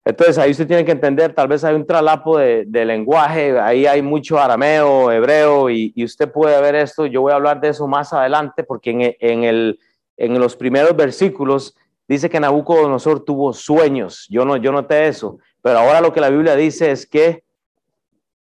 [0.08, 4.02] Entonces ahí usted tiene que entender, tal vez hay un tralapo de, lenguaje, ahí hay
[4.02, 8.14] mucho arameo, hebreo, y, usted puede ver esto, yo voy a hablar de eso más
[8.14, 9.82] adelante, porque en, en, el,
[10.16, 11.76] en los primeros versículos
[12.08, 16.30] dice que Nabucodonosor tuvo sueños, yo, no, yo noté eso, pero ahora lo que la
[16.30, 17.44] Biblia dice es que,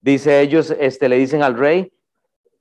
[0.00, 1.92] dice ellos, este, le dicen al rey,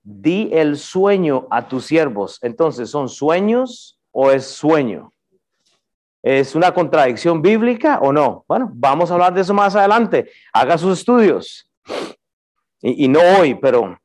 [0.01, 2.39] di el sueño a tus siervos.
[2.41, 5.13] Entonces, ¿son sueños o es sueño?
[6.25, 8.45] ¿Es una contradicción bíblica o no?
[8.47, 10.27] Bueno, vamos a hablar de eso más adelante.
[10.51, 11.69] Haga sus estudios.
[12.81, 13.95] Y, no hoy, pero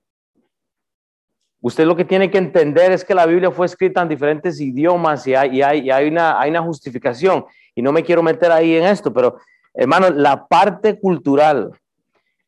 [1.63, 5.27] usted lo que tiene que entender es que la Biblia fue escrita en diferentes idiomas
[5.27, 7.47] y hay, una justificación.
[7.75, 9.39] Y no me quiero meter ahí en esto, pero
[9.73, 11.71] hermano, la parte cultural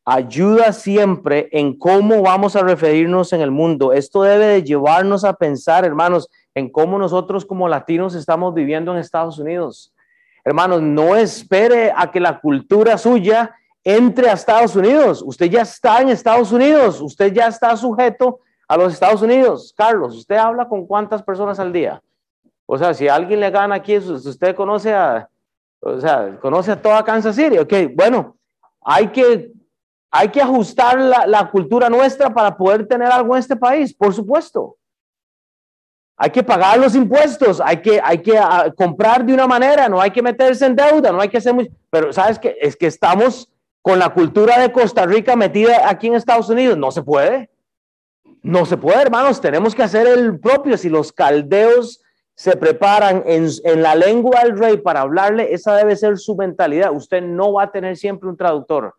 [0.05, 3.91] ayuda siempre en cómo vamos a referirnos en el mundo.
[3.91, 8.99] Esto debe de llevarnos a pensar, hermanos, en cómo nosotros como latinos estamos viviendo en
[8.99, 9.93] Estados Unidos.
[10.43, 15.23] Hermanos, no espere a que la cultura suya entre a Estados Unidos.
[15.25, 19.73] Usted ya está en Estados Unidos, usted ya está sujeto a los Estados Unidos.
[19.75, 22.01] Carlos, ¿usted habla con cuántas personas al día?
[22.65, 25.29] O sea, si alguien le gana aquí, usted conoce a,
[25.79, 27.57] o sea, conoce a toda Kansas City.
[27.57, 28.35] Ok, bueno,
[28.81, 29.51] hay que
[30.15, 34.77] hay que ajustar la, cultura nuestra para poder tener algo en este país, por supuesto.
[36.23, 39.99] Hay que pagar los impuestos, hay que, hay que ah, comprar de una manera, no
[39.99, 41.69] hay que meterse en deuda, no hay que hacer muy...
[41.89, 46.15] Pero sabes que es que estamos con la cultura de Costa Rica metida aquí en
[46.15, 47.49] Estados Unidos, no se puede.
[48.41, 50.77] No se puede, hermanos, tenemos que hacer el propio.
[50.77, 52.01] Si los caldeos
[52.35, 56.93] se preparan en, en la lengua del rey para hablarle, esa debe ser su mentalidad.
[56.93, 58.95] Usted no va a tener siempre un traductor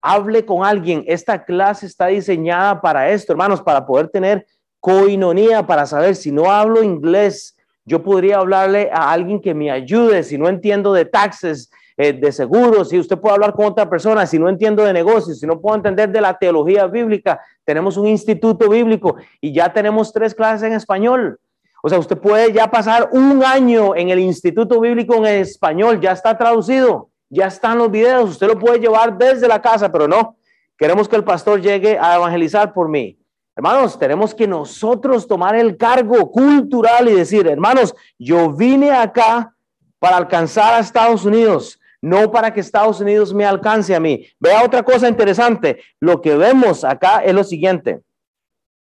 [0.00, 1.02] hable con alguien.
[1.08, 4.46] Esta clase está diseñada para esto, hermanos, para poder tener
[4.82, 10.22] coinonía, para saber si no hablo inglés, yo podría hablarle a alguien que me ayude,
[10.22, 14.26] si no entiendo de taxes, eh, de seguros, si usted puede hablar con otra persona,
[14.26, 18.06] si no entiendo de negocios, si no puedo entender de la teología bíblica, tenemos un
[18.06, 21.40] instituto bíblico y ya tenemos tres clases en español.
[21.82, 26.12] O sea, usted puede ya pasar un año en el instituto bíblico en español, ya
[26.12, 30.36] está traducido ya están los videos, usted lo puede llevar desde la casa, pero no,
[30.76, 33.18] queremos que el pastor llegue a evangelizar por mí.
[33.54, 39.54] Hermanos, tenemos que nosotros tomar el cargo cultural y decir, hermanos, yo vine acá
[39.98, 44.26] para alcanzar a Estados Unidos, no para que Estados Unidos me alcance a mí.
[44.40, 48.00] Vea otra cosa interesante, lo que vemos acá es lo siguiente.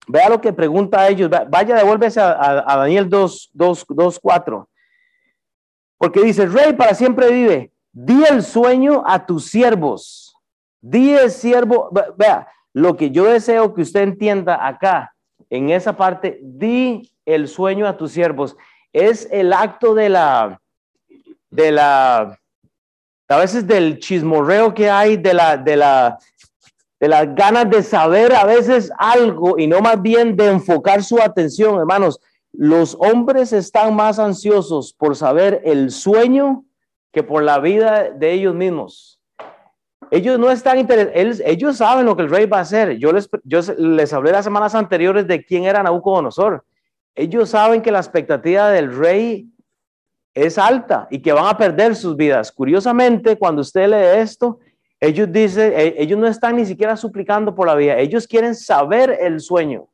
[0.06, 4.68] Vea lo que pregunta a ellos, vaya, devuélvese a, a Daniel 2, 2, 2, 4.
[5.98, 7.72] Porque dice, rey para siempre vive.
[7.92, 10.34] Di el sueño a tus siervos.
[10.80, 15.14] Di el siervo, vea, lo que yo deseo que usted entienda acá,
[15.48, 18.56] en esa parte, di el sueño a tus siervos.
[18.92, 20.60] Es el acto de la,
[21.50, 22.38] de la,
[23.28, 26.18] a veces del chismorreo que hay, de la, de la,
[27.00, 31.20] de las ganas de saber a veces algo y no más bien de enfocar su
[31.20, 32.20] atención, hermanos.
[32.52, 36.64] Los hombres están más ansiosos por saber el sueño
[37.12, 39.19] que por la vida de ellos mismos.
[40.10, 42.98] Ellos no están interesados, ellos saben lo que el rey va a hacer.
[42.98, 46.64] Yo les, yo les hablé las semanas anteriores de quién era Nabucodonosor.
[47.14, 49.48] Ellos saben que la expectativa del rey
[50.34, 52.50] es alta y que van a perder sus vidas.
[52.50, 54.58] Curiosamente, cuando usted lee esto,
[54.98, 59.16] ellos dicen, e, ellos no están ni siquiera suplicando por la vida, ellos quieren saber
[59.20, 59.88] el sueño.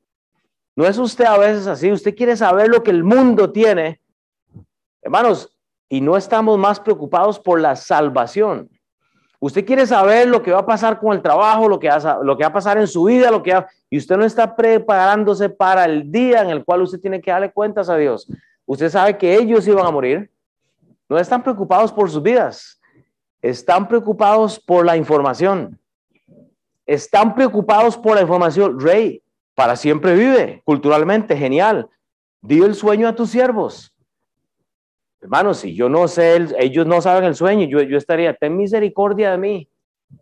[0.74, 4.00] No es usted a veces así, usted quiere saber lo que el mundo tiene.
[5.00, 5.56] Hermanos,
[5.88, 8.68] y no estamos más preocupados por la salvación.
[9.38, 12.52] Usted quiere saber lo que va a pasar con el trabajo, lo que, va, a
[12.52, 13.54] pasar en su vida, lo que
[13.90, 17.52] y usted no está preparándose para el día en el cual usted tiene que darle
[17.52, 18.26] cuentas a Dios.
[18.64, 20.30] Usted sabe que ellos iban a morir.
[21.08, 22.80] No están preocupados por sus vidas.
[23.40, 25.78] Están preocupados por la información.
[26.84, 28.80] Están preocupados por la información.
[28.80, 29.22] Rey,
[29.54, 31.88] para siempre vive, culturalmente, genial.
[32.40, 33.95] Di el sueño a tus siervos
[35.26, 39.32] Hermanos, si yo no sé, ellos no saben el sueño, yo, yo estaría, ten misericordia
[39.32, 39.68] de mí.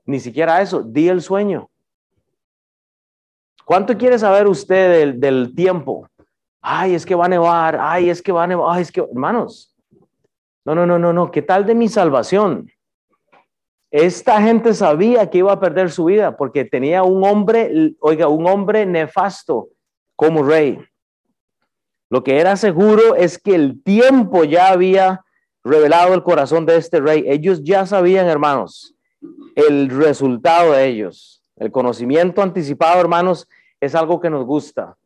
[0.06, 1.68] Ni siquiera eso, di el sueño.
[3.66, 6.08] ¿Cuánto quiere saber usted del, del, tiempo?
[6.62, 9.02] Ay, es que va a nevar, ay, es que va a nevar, ay, es que,
[9.02, 9.76] hermanos,
[10.64, 12.70] no, no, no, no, no, ¿qué tal de mi salvación?
[13.90, 18.46] Esta gente sabía que iba a perder su vida porque tenía un hombre, oiga, un
[18.46, 19.68] hombre nefasto
[20.16, 20.78] como rey.
[22.14, 25.24] Lo que era seguro es que el tiempo ya había
[25.64, 27.24] revelado el corazón de este rey.
[27.27, 28.94] Ellos ya sabían, hermanos,
[29.57, 31.42] el resultado de ellos.
[31.57, 33.48] El conocimiento anticipado, hermanos,
[33.81, 34.96] es algo que nos gusta.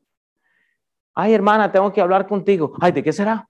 [1.15, 2.75] Ay, hermana, tengo que hablar contigo.
[2.79, 3.49] Ay, ¿de qué será?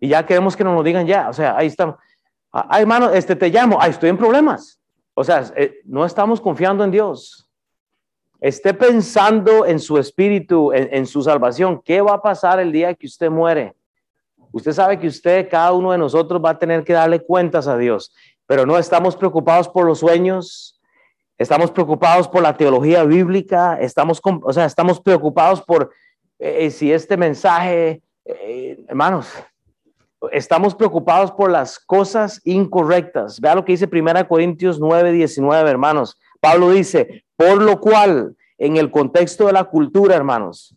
[0.00, 1.28] Y ya queremos que nos lo digan ya.
[1.28, 1.96] O sea, ahí estamos.
[2.50, 3.76] Ay, hermano, este te llamo.
[3.78, 4.80] Ay, estoy en problemas.
[5.12, 7.47] O sea, eh, no estamos confiando en Dios.
[8.40, 11.82] Esté pensando en su espíritu, en, su salvación.
[11.84, 13.74] ¿Qué va a pasar el día que usted muere?
[14.52, 17.76] Usted sabe que usted, cada uno de nosotros, va a tener que darle cuentas a
[17.76, 18.14] Dios,
[18.46, 20.80] pero no estamos preocupados por los sueños,
[21.36, 25.90] estamos preocupados por la teología bíblica, estamos, o sea, estamos preocupados por
[26.38, 29.28] eh, eh, si este mensaje, eh, hermanos,
[30.30, 33.40] estamos preocupados por las cosas incorrectas.
[33.40, 36.18] Vea lo que dice 1 Corintios 9, 19, hermanos.
[36.40, 40.74] Pablo dice, por lo cual, en el contexto de la cultura, hermanos,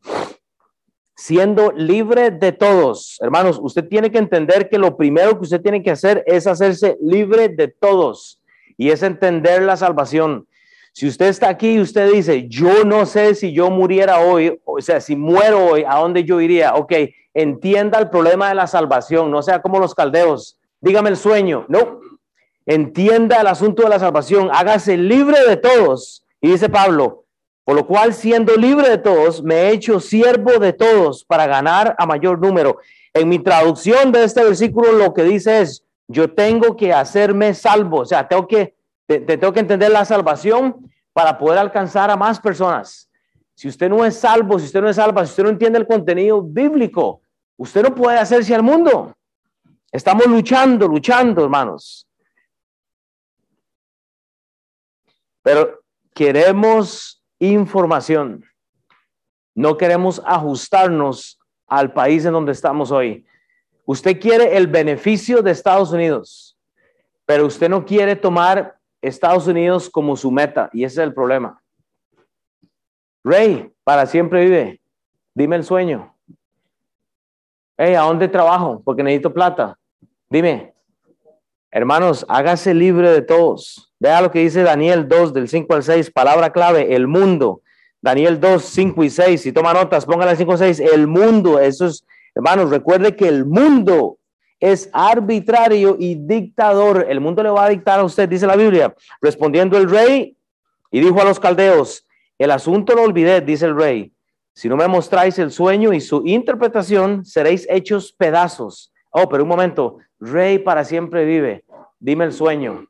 [1.16, 3.18] siendo libre de todos.
[3.20, 7.00] Hermanos, usted tiene que entender que lo primero que usted tiene que hacer es hacerse
[7.02, 8.44] libre de todos
[8.78, 10.48] y es entender la salvación.
[10.94, 14.80] Si usted está aquí y usted dice, yo no sé si yo muriera hoy, o
[14.82, 16.76] sea, si muero hoy, ¿a dónde yo iría?
[16.76, 16.94] Ok,
[17.34, 20.60] entienda el problema de la salvación, no sea como los caldeos.
[20.80, 22.02] Dígame el sueño, no.
[22.68, 26.22] Entienda el asunto de la salvación, hágase libre de todos.
[26.42, 27.26] Y dice Pablo,
[27.64, 31.96] por lo cual, siendo libre de todos, me he hecho siervo de todos para ganar
[31.98, 32.80] a mayor número.
[33.14, 38.00] En mi traducción de este versículo, lo que dice es, yo tengo que hacerme salvo,
[38.00, 38.76] o sea, tengo que,
[39.06, 43.10] te, tengo que entender la salvación para poder alcanzar a más personas.
[43.54, 45.88] Si usted no es salvo, si usted no es salva, si usted no entiende el
[45.88, 47.22] contenido bíblico,
[47.58, 49.16] usted no puede hacerse al mundo.
[49.92, 52.08] Estamos luchando, luchando, hermanos.
[55.44, 55.81] Pero
[56.14, 58.44] queremos información.
[59.56, 63.26] No queremos ajustarnos al país en donde estamos hoy.
[63.86, 66.58] Usted quiere el beneficio de Estados Unidos,
[67.26, 71.62] pero usted no quiere tomar Estados Unidos como su meta y ese es el problema.
[73.24, 74.82] Rey, para siempre vive.
[75.34, 76.16] Dime el sueño.
[77.78, 78.82] Hey, ¿a dónde trabajo?
[78.84, 79.78] Porque necesito plata.
[80.30, 80.74] Dime.
[81.72, 83.91] Hermanos, hágase libre de todos.
[84.02, 87.62] Vea lo que dice Daniel 2 del 5 al 6, palabra clave, el mundo.
[88.02, 91.86] Daniel 2, 5 y 6, si toma notas, póngala 5 y 6, el mundo, eso
[91.86, 94.18] es, hermanos, recuerde que el mundo
[94.60, 97.06] es arbitrario y dictador.
[97.10, 98.92] El mundo le va a dictar a usted, dice la Biblia.
[99.22, 100.36] Respondiendo el rey
[100.90, 102.08] y dijo a los caldeos,
[102.40, 104.12] el asunto lo olvidé, dice el rey.
[104.56, 108.92] Si no me mostráis el sueño y su interpretación, seréis hechos pedazos.
[109.12, 111.66] Oh, pero un momento, rey para siempre vive.
[112.00, 112.88] Dime el sueño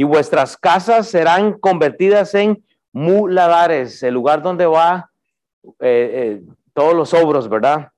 [0.00, 5.10] y vuestras casas serán convertidas en muladares, el lugar donde va
[5.62, 7.88] eh, eh, todos los obros, ¿verdad?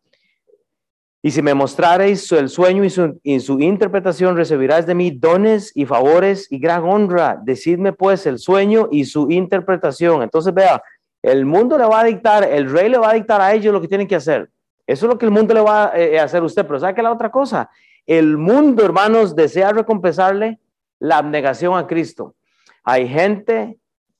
[1.23, 6.51] Y si me mostrareis el sueño y su, interpretación, recibirás de mí dones y favores
[6.51, 7.39] y gran honra.
[7.41, 10.25] Decidme pues el sueño y su interpretación.
[10.25, 10.83] Entonces vea,
[11.23, 13.81] el mundo le va a dictar, el rey le va a dictar a ellos lo
[13.81, 14.51] que tienen que hacer.
[14.89, 16.67] Eso es lo que el mundo le va eh, a hacer a usted.
[16.67, 17.71] Pero ¿sabe qué la otra cosa?
[18.05, 20.59] El mundo, hermanos, desea recompensarle
[21.03, 22.37] la abnegación a Cristo.
[22.85, 23.77] Hay gente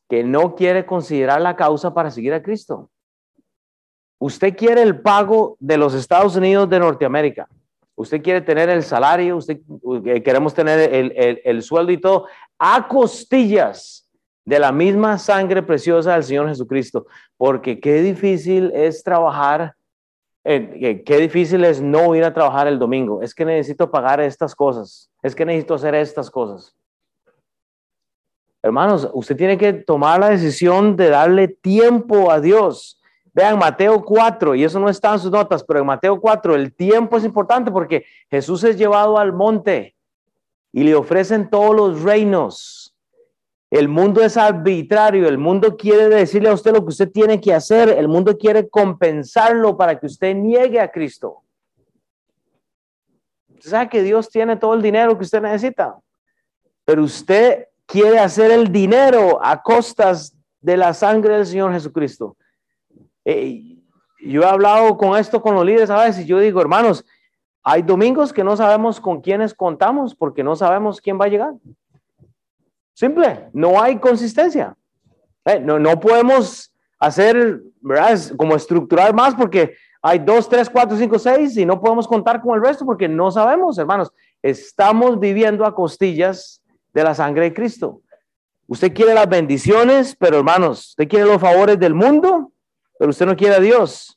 [0.09, 2.91] que no quiere considerar la causa para seguir a Cristo.
[4.19, 7.49] Usted quiere el pago de los Estados Unidos de Norteamérica.
[7.95, 9.61] Usted quiere tener el salario, usted
[10.07, 12.27] eh, queremos tener el, el, sueldo y todo
[12.59, 14.09] a costillas
[14.45, 17.07] de la misma sangre preciosa del Señor Jesucristo.
[17.37, 19.77] Porque qué difícil es trabajar,
[20.45, 23.23] eh, qué difícil es no ir a trabajar el domingo.
[23.23, 26.75] Es que necesito pagar estas cosas es que necesito hacer estas cosas.
[28.63, 33.01] Hermanos, usted tiene que tomar la decisión de darle tiempo a Dios.
[33.33, 36.75] Vean Mateo 4, y eso no está en sus notas, pero en Mateo 4 el
[36.75, 39.97] tiempo es importante porque Jesús es llevado al monte
[40.71, 42.82] y le ofrecen todos los reinos.
[43.73, 47.55] El mundo es arbitrario, el mundo quiere decirle a usted lo que usted tiene que
[47.55, 51.43] hacer, el mundo quiere compensarlo para que usted niegue a Cristo.
[53.49, 55.99] Usted sabe que Dios tiene todo el dinero que usted necesita,
[56.85, 62.37] pero usted quiere hacer el dinero a costas de la sangre del Señor Jesucristo.
[63.25, 67.07] Yo he hablado con esto con los líderes a veces y yo digo, hermanos,
[67.63, 71.55] hay domingos que no sabemos con quiénes contamos porque no sabemos quién va a llegar.
[73.03, 74.77] Simple, no hay consistencia.
[75.45, 78.17] Eh, no, no podemos hacer, ¿verdad?
[78.37, 82.55] como estructurar más porque hay dos, tres, cuatro, cinco, seis y no podemos contar con
[82.55, 84.13] el resto porque no sabemos, hermanos.
[84.41, 86.63] Estamos viviendo a costillas
[86.95, 88.03] de la sangre de Cristo.
[88.69, 92.53] Usted quiere las bendiciones, pero hermanos, usted quiere los favores del mundo,
[93.01, 94.17] pero usted no quiere a Dios.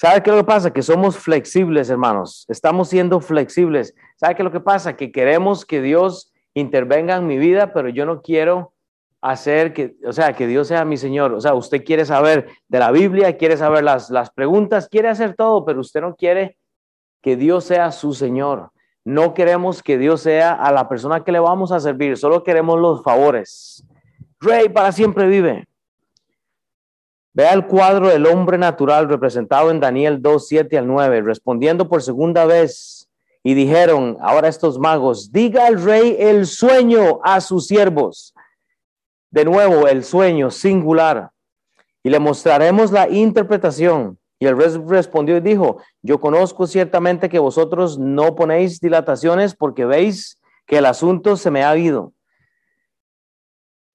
[0.00, 0.72] ¿Sabe qué es lo que pasa?
[0.72, 2.46] Que somos flexibles, hermanos.
[2.48, 3.94] Estamos siendo flexibles.
[4.16, 4.96] ¿Sabe qué es lo que pasa?
[4.96, 8.72] Que queremos que Dios intervenga en mi vida, pero yo no quiero
[9.20, 11.34] hacer que, o sea, que Dios sea mi Señor.
[11.34, 15.34] O sea, usted quiere saber de la Biblia, quiere saber las, las preguntas, quiere hacer
[15.34, 16.56] todo, pero usted no quiere
[17.20, 18.70] que Dios sea su Señor.
[19.04, 22.80] No queremos que Dios sea a la persona que le vamos a servir, solo queremos
[22.80, 23.84] los favores.
[24.40, 25.68] Rey para siempre vive.
[27.32, 32.02] Vea el cuadro del hombre natural representado en Daniel 2, 7 al 9, respondiendo por
[32.02, 33.08] segunda vez.
[33.44, 38.34] Y dijeron, ahora estos magos, diga al rey el sueño a sus siervos.
[39.30, 41.30] De nuevo, el sueño singular.
[42.02, 44.18] Y le mostraremos la interpretación.
[44.40, 49.84] Y el rey respondió y dijo, yo conozco ciertamente que vosotros no ponéis dilataciones porque
[49.84, 52.12] veis que el asunto se me ha ido.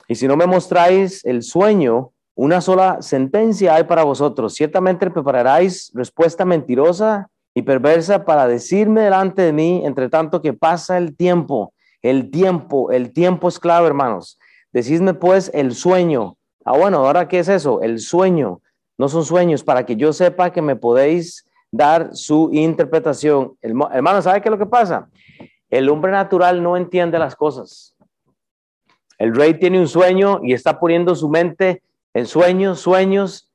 [0.08, 4.54] Y si no me mostráis el sueño, una sola sentencia hay para vosotros.
[4.54, 10.98] Ciertamente prepararéis respuesta mentirosa y perversa para decirme delante de mí, entre tanto que pasa
[10.98, 11.74] el tiempo.
[12.02, 14.38] El tiempo, el tiempo es clave, hermanos.
[14.74, 16.36] Decidme pues el sueño.
[16.66, 17.82] Ah, bueno, ahora qué es eso?
[17.82, 18.62] El sueño.
[18.98, 23.54] No son sueños para que yo sepa que me podéis dar su interpretación.
[23.62, 25.08] Hermano, ¿sabe qué es lo que pasa?
[25.70, 27.96] El hombre natural no entiende las cosas.
[29.18, 31.82] El rey tiene un sueño y está poniendo su mente
[32.16, 33.52] en sueños, sueños,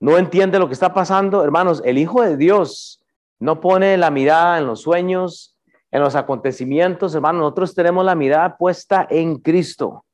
[0.00, 1.44] no entiende lo que está pasando.
[1.44, 3.00] Hermanos, el Hijo de Dios
[3.38, 5.56] no pone la mirada en los sueños,
[5.92, 7.14] en los acontecimientos.
[7.14, 10.04] Hermanos, nosotros tenemos la mirada puesta en Cristo.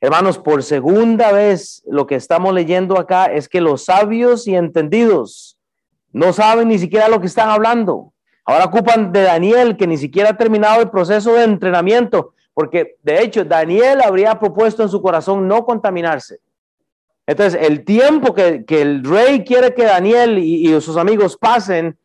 [0.00, 5.58] Hermanos, por segunda vez lo que estamos leyendo acá es que los sabios y entendidos
[6.12, 8.14] no saben ni siquiera lo que están hablando.
[8.46, 13.22] Ahora ocupan de Daniel, que ni siquiera ha terminado el proceso de entrenamiento, porque de
[13.22, 16.40] hecho Daniel habría propuesto en su corazón no contaminarse.
[17.26, 21.96] Entonces, el tiempo que, el rey quiere que Daniel y, sus amigos pasen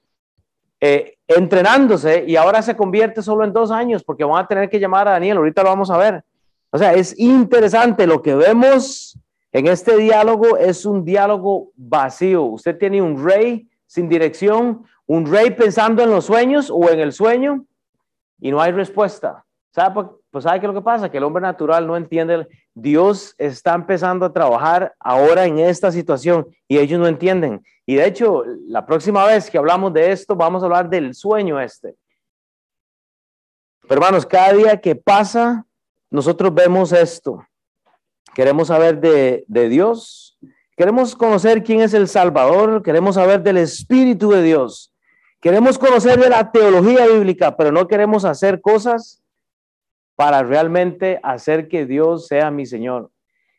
[0.79, 4.79] eh, entrenándose y ahora se convierte solo en dos años porque van a tener que
[4.79, 6.23] llamar a Daniel, ahorita lo vamos a ver.
[6.71, 9.19] O sea, es interesante lo que vemos
[9.51, 12.43] en este diálogo, es un diálogo vacío.
[12.43, 17.11] Usted tiene un rey sin dirección, un rey pensando en los sueños o en el
[17.11, 17.65] sueño
[18.39, 19.43] y no hay respuesta.
[19.71, 21.09] ¿Sabe, pues sabe qué lo que pasa?
[21.09, 22.47] Que el hombre natural no entiende.
[22.81, 27.63] Dios está empezando a trabajar ahora en esta situación y ellos no entienden.
[27.85, 31.59] Y de hecho, la próxima vez que hablamos de esto, vamos a hablar del sueño
[31.59, 31.95] este.
[33.89, 35.65] Hermanos, cada día que pasa,
[36.11, 37.43] nosotros vemos esto.
[38.35, 40.37] Queremos saber de, de Dios,
[40.77, 44.93] queremos conocer quién es el Salvador, queremos saber del Espíritu de Dios,
[45.41, 49.23] queremos conocer de la teología bíblica, pero no queremos hacer cosas
[50.19, 53.09] para realmente hacer que Dios sea mi Señor.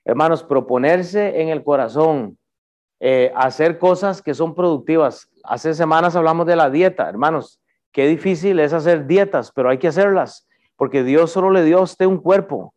[0.04, 2.36] Hermanos, proponerse en el corazón,
[3.00, 5.30] eh, hacer cosas que son productivas.
[5.42, 7.62] Hace semanas hablamos de la dieta, hermanos.
[7.92, 10.46] Qué difícil es hacer dietas, pero hay que hacerlas,
[10.76, 12.74] porque Dios solo le dio a usted un cuerpo.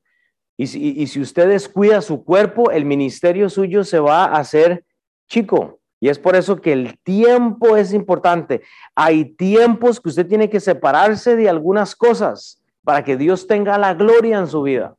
[0.55, 4.85] Y si, y si usted descuida su cuerpo, el ministerio suyo se va a hacer
[5.27, 5.81] chico.
[5.99, 8.61] Y es por eso que el tiempo es importante.
[8.95, 13.93] Hay tiempos que usted tiene que separarse de algunas cosas para que Dios tenga la
[13.93, 14.95] gloria en su vida.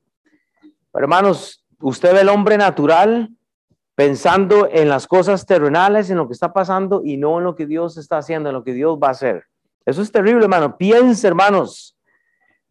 [0.92, 3.30] hermanos, usted ve el hombre natural
[3.94, 7.66] pensando en las cosas terrenales, en lo que está pasando y no en lo que
[7.66, 9.44] Dios está haciendo, en lo que Dios va a hacer.
[9.84, 10.76] Eso es terrible, hermano.
[10.76, 11.96] Piense, hermanos.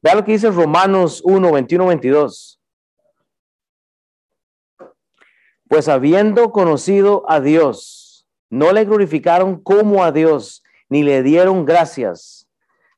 [0.01, 2.59] Vea lo que dice Romanos 1, 21, 22.
[5.69, 12.42] Pues habiendo conocido a Dios, no le glorificaron como a Dios, ni le dieron gracias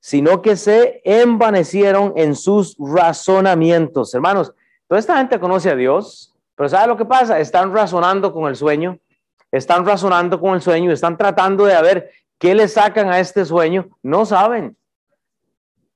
[0.05, 4.13] sino que se envanecieron en sus razonamientos.
[4.13, 4.53] Hermanos,
[4.87, 7.39] toda esta gente conoce a Dios, pero ¿sabe lo que pasa?
[7.39, 8.99] Están razonando con el sueño,
[9.51, 13.87] están razonando con el sueño, están tratando de ver qué le sacan a este sueño,
[14.03, 14.77] no saben.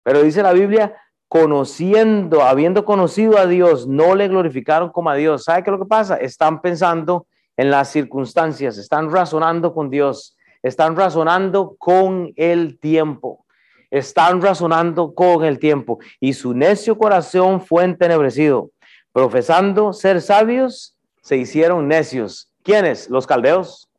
[0.02, 0.96] Pero dice la Biblia,
[1.28, 5.44] conociendo, habiendo conocido a Dios, no le glorificaron como a Dios.
[5.44, 6.16] ¿Sabe qué lo que pasa?
[6.16, 13.46] Están pensando en las circunstancias, están razonando con Dios, están razonando con el tiempo
[13.92, 18.72] están razonando con el tiempo y su necio corazón fue entenebrecido.
[19.12, 22.52] Profesando ser sabios, se hicieron necios.
[22.64, 23.10] ¿Quiénes?
[23.10, 23.90] Los caldeos.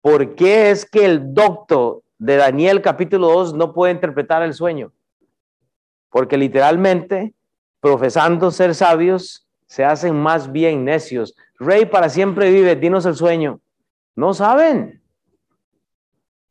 [0.00, 4.92] ¿Por qué es que el doctor de Daniel capítulo 2 no puede interpretar el sueño?
[6.10, 7.34] Porque literalmente,
[7.80, 11.34] profesando ser sabios, se hacen más bien necios.
[11.58, 13.60] Rey para siempre vive, dinos el sueño.
[14.14, 15.02] No saben.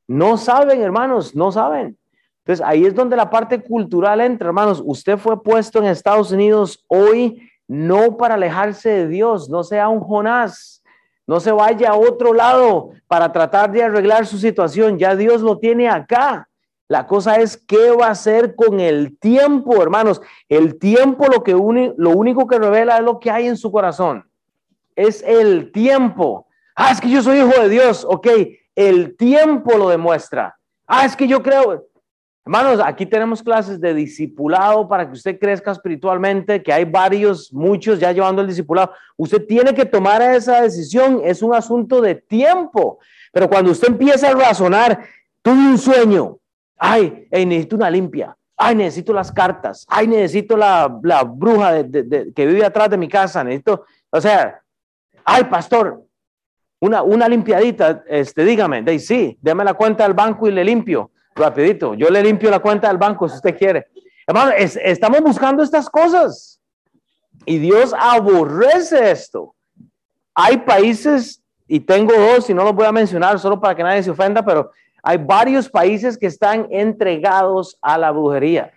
[0.08, 1.98] No saben, hermanos, no saben.
[2.44, 4.82] Entonces ahí es donde la parte cultural entra, hermanos.
[4.84, 10.02] Usted fue puesto en Estados Unidos hoy no para alejarse de Dios, no sea un
[10.02, 10.84] Jonás,
[11.28, 14.98] No se vaya a otro lado para tratar de arreglar su situación.
[14.98, 16.50] Ya Dios lo tiene acá.
[16.90, 20.22] La cosa es qué va a hacer con el tiempo, hermanos.
[20.50, 24.30] El tiempo lo que lo único que revela es lo que hay en su corazón.
[24.94, 26.48] Es el tiempo.
[26.76, 28.06] Ah, es que yo soy hijo de Dios.
[28.10, 28.28] Ok,
[28.76, 30.58] el tiempo lo demuestra.
[30.86, 31.88] Ah, es que yo creo.
[32.44, 38.00] Hermanos, aquí tenemos clases de discipulado para que usted crezca espiritualmente, que hay varios, muchos
[38.00, 38.94] ya llevando el discipulado.
[39.16, 42.98] Usted tiene que tomar esa decisión, es un asunto de tiempo.
[43.32, 45.04] Pero cuando usted empieza a razonar,
[45.44, 46.40] tuve un sueño,
[46.78, 52.66] ay, necesito una limpia, ay, necesito las cartas, ay, necesito la, la bruja que vive
[52.66, 54.60] atrás de mi casa, necesito, o sea,
[55.24, 56.04] ay, pastor,
[56.80, 61.12] una, una limpiadita, este, dígame, de, sí, déme la cuenta del banco y le limpio
[61.36, 61.94] rapidito.
[61.94, 63.88] Yo le limpio la cuenta del banco si usted quiere.
[64.28, 66.62] Hermano, estamos buscando estas cosas
[67.46, 69.56] y Dios aborrece esto.
[70.34, 74.04] Hay países, y tengo dos, y no los voy a mencionar solo para que nadie
[74.04, 74.72] se ofenda, pero
[75.04, 78.72] hay varios países que están entregados a la brujería.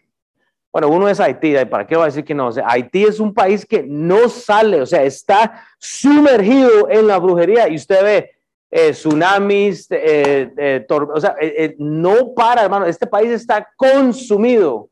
[0.72, 2.50] Bueno, uno es Haití, ¿para qué va a decir que no?
[2.64, 7.76] Haití es un país que no sale, o sea, está sumergido en la brujería y
[7.76, 8.30] usted ve
[8.76, 11.36] eh, tsunamis, eh, eh, o sea,
[11.78, 14.88] no para, hermano, este país está consumido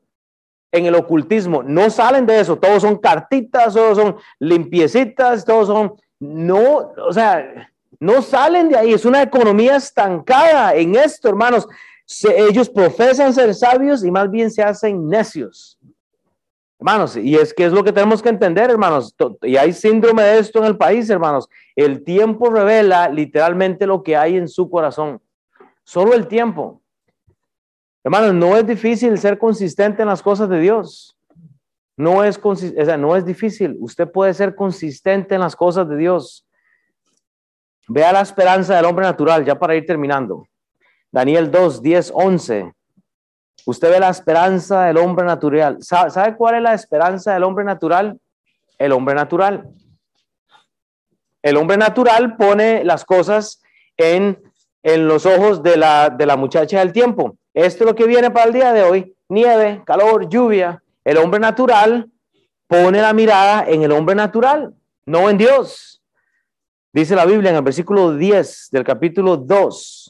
[0.71, 5.95] en el ocultismo, no salen de eso, todos son cartitas, todos son limpiecitas, todos son,
[6.21, 7.69] no, o sea,
[7.99, 11.67] no salen de ahí, es una economía estancada en esto, hermanos.
[12.37, 15.77] ellos profesan ser sabios y más bien se hacen necios.
[16.83, 20.41] Hermanos, y es que es lo que tenemos que entender, hermanos, y hay síndrome de
[20.41, 21.49] esto en el país, hermanos.
[21.77, 25.23] El tiempo revela literalmente lo que hay en su corazón.
[25.85, 26.83] Solo el tiempo.
[28.03, 31.17] Hermanos, no es difícil ser consistente en las cosas de Dios.
[31.97, 32.53] No es, o
[32.99, 33.77] no es difícil.
[33.79, 36.45] Usted puede ser consistente en las cosas de Dios.
[37.87, 40.49] Vea la esperanza del hombre natural, ya para ir terminando.
[41.13, 42.75] Daniel 2, 10, 11.
[43.65, 45.79] Usted ve la esperanza del hombre natural.
[45.81, 48.19] ¿Sabe, cuál es la esperanza del hombre natural?
[48.79, 49.69] El hombre natural.
[51.43, 53.63] El hombre natural pone las cosas
[53.97, 54.41] en,
[54.83, 57.37] en los ojos de la, de la muchacha del tiempo.
[57.55, 59.15] Esto es lo que viene para el día de hoy.
[59.29, 60.83] Nieve, calor, lluvia.
[61.05, 62.09] El hombre natural
[62.67, 64.73] pone la mirada en el hombre natural,
[65.05, 66.03] no en Dios.
[66.93, 70.02] Dice la Biblia en el versículo 10 del capítulo 2.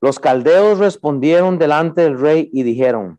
[0.00, 3.18] Los caldeos respondieron delante del rey y dijeron,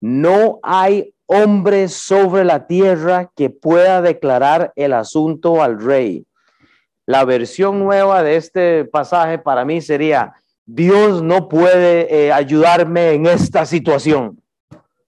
[0.00, 6.26] no hay hombre sobre la tierra que pueda declarar el asunto al rey.
[7.04, 10.34] La versión nueva de este pasaje para mí sería,
[10.64, 14.40] Dios no puede eh, ayudarme en esta situación.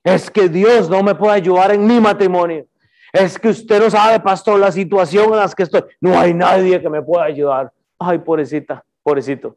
[0.05, 2.67] Es que Dios no me puede ayudar en mi matrimonio.
[3.13, 5.83] Es que usted no sabe, pastor, la situación en la que estoy.
[6.01, 7.73] No hay nadie que me pueda ayudar.
[7.99, 9.57] Ay, pobrecita, pobrecito.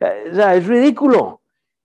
[0.00, 1.40] O sea, es ridículo.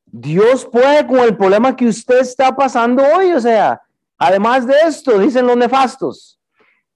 [0.06, 3.32] Dios puede con el problema que usted está pasando hoy.
[3.32, 3.82] O sea,
[4.18, 6.40] además de esto, dicen los nefastos,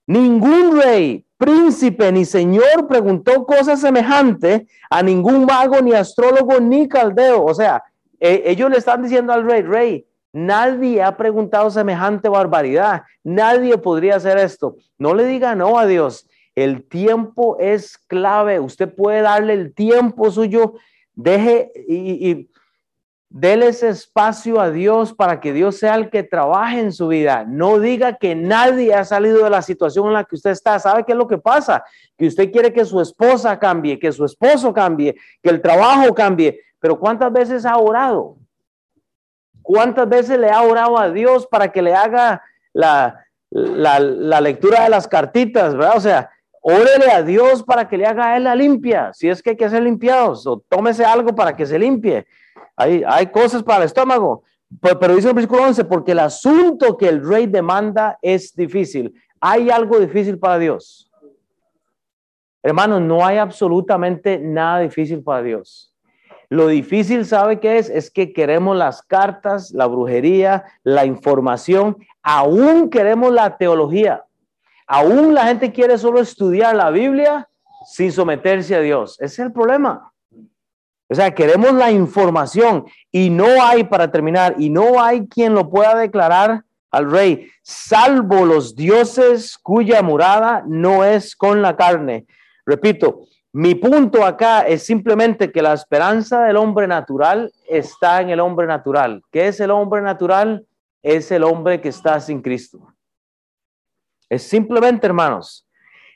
[0.05, 7.43] ningún rey, príncipe ni señor preguntó cosas semejantes a ningún mago, ni astrólogo, ni caldeo.
[7.43, 7.83] O sea,
[8.19, 13.03] e, ellos le están diciendo al rey, rey, nadie ha preguntado semejante barbaridad.
[13.23, 14.75] Nadie podría hacer esto.
[14.99, 16.27] No le diga no a Dios.
[16.55, 18.59] El tiempo es clave.
[18.59, 20.75] Usted puede darle el tiempo suyo
[21.17, 22.49] Deje y, y
[23.29, 27.43] Dele ese espacio a Dios para que Dios sea el que trabaje en su vida.
[27.45, 30.79] No diga que nadie ha salido de la situación en la que usted está.
[30.79, 31.83] ¿Sabe qué es lo que pasa?
[32.17, 36.61] Que usted quiere que su esposa cambie, que su esposo cambie, que el trabajo cambie.
[36.79, 38.37] Pero ¿cuántas veces ha orado?
[39.61, 42.41] ¿Cuántas veces le ha orado a Dios para que le haga
[42.71, 45.75] la, la, la lectura de las cartitas?
[45.75, 45.97] ¿verdad?
[45.97, 46.29] O sea,
[46.69, 49.55] órele a Dios para que le haga a él la limpia, si es que hay
[49.55, 52.27] que ser limpiados, o tómese algo para que se limpie.
[52.75, 54.43] Hay, hay cosas para el estómago.
[54.81, 59.13] Pero, pero dice el versículo 11, porque el asunto que el rey demanda es difícil.
[59.39, 61.09] Hay algo difícil para Dios.
[62.61, 65.93] Hermanos, no hay absolutamente nada difícil para Dios.
[66.49, 67.89] Lo difícil, ¿sabe qué es?
[67.89, 74.25] Es que queremos las cartas, la brujería, la información, aún queremos la teología.
[74.87, 77.47] Aún la gente quiere solo estudiar la Biblia
[77.85, 79.17] sin someterse a Dios.
[79.19, 80.11] Ese es el problema.
[81.09, 85.69] O sea, queremos la información y no hay, para terminar, y no hay quien lo
[85.69, 92.25] pueda declarar al rey, salvo los dioses cuya morada no es con la carne.
[92.65, 98.39] Repito, mi punto acá es simplemente que la esperanza del hombre natural está en el
[98.39, 99.21] hombre natural.
[99.31, 100.65] ¿Qué es el hombre natural?
[101.01, 102.93] Es el hombre que está sin Cristo.
[104.29, 105.65] Es simplemente, hermanos,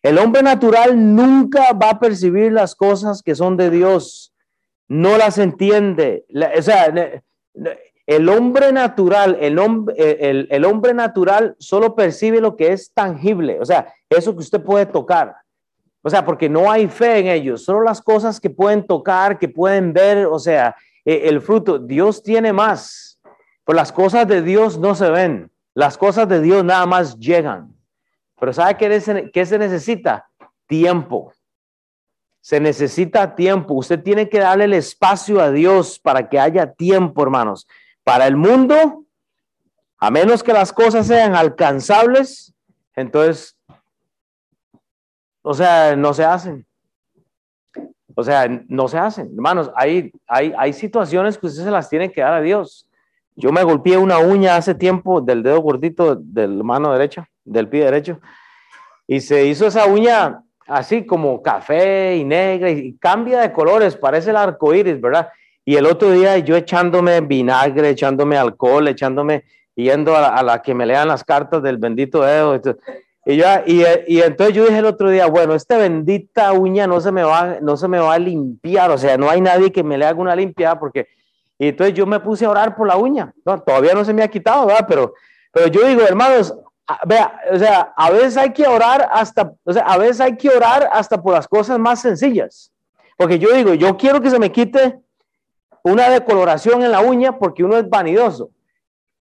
[0.03, 4.33] El hombre natural nunca va a percibir las cosas que son de Dios,
[4.87, 6.25] no las entiende.
[6.57, 6.91] o sea,
[8.07, 9.95] el hombre natural, el hombre,
[10.49, 14.85] el, hombre natural solo percibe lo que es tangible, o sea, eso que usted puede
[14.85, 15.35] tocar.
[16.03, 19.47] O sea, porque no hay fe en ellos, solo las cosas que pueden tocar, que
[19.47, 21.77] pueden ver, o sea, e, el fruto.
[21.77, 23.19] Dios tiene más,
[23.63, 27.73] pero las cosas de Dios no se ven, las cosas de Dios nada más llegan.
[28.41, 30.27] Pero ¿sabe qué, se necesita?
[30.65, 31.31] Tiempo.
[32.39, 33.75] Se necesita tiempo.
[33.75, 37.67] Usted tiene que darle el espacio a Dios para que haya tiempo, hermanos.
[38.03, 39.05] Para el mundo,
[39.99, 42.51] a menos que las cosas sean alcanzables,
[42.95, 43.55] entonces
[45.43, 46.65] o sea, no se hacen.
[48.15, 49.27] O sea, no se hacen.
[49.35, 52.89] Hermanos, hay, hay, hay situaciones que usted se las tiene que dar a Dios.
[53.35, 57.67] Yo me golpeé una uña hace tiempo del dedo gordito de la mano derecha, del
[57.67, 58.19] pie derecho,
[59.07, 64.29] y se hizo esa uña así como café y negra y cambia de colores, parece
[64.29, 65.29] el arco iris, ¿verdad?
[65.65, 69.43] Y el otro día yo echándome vinagre, echándome alcohol, echándome,
[69.75, 72.23] yendo a la, que me lean las cartas del bendito
[73.25, 77.11] yo, y, y, entonces yo dije el otro día, bueno, esta bendita uña no se,
[77.11, 79.97] me va, no se me va a limpiar, o sea, no hay nadie que me
[79.97, 81.07] le haga una limpiada porque...
[81.59, 84.23] Y entonces yo me puse a orar por la uña, no, todavía no se me
[84.23, 84.85] ha quitado, ¿verdad?
[84.87, 85.13] Pero,
[85.51, 86.55] pero yo digo, hermanos,
[87.05, 90.49] vea, o sea, a veces hay que orar hasta, o sea, a veces hay que
[90.49, 92.71] orar hasta por las cosas más sencillas.
[93.17, 94.99] Porque yo digo, yo quiero que se me quite
[95.83, 98.51] una decoloración en la uña porque uno es vanidoso,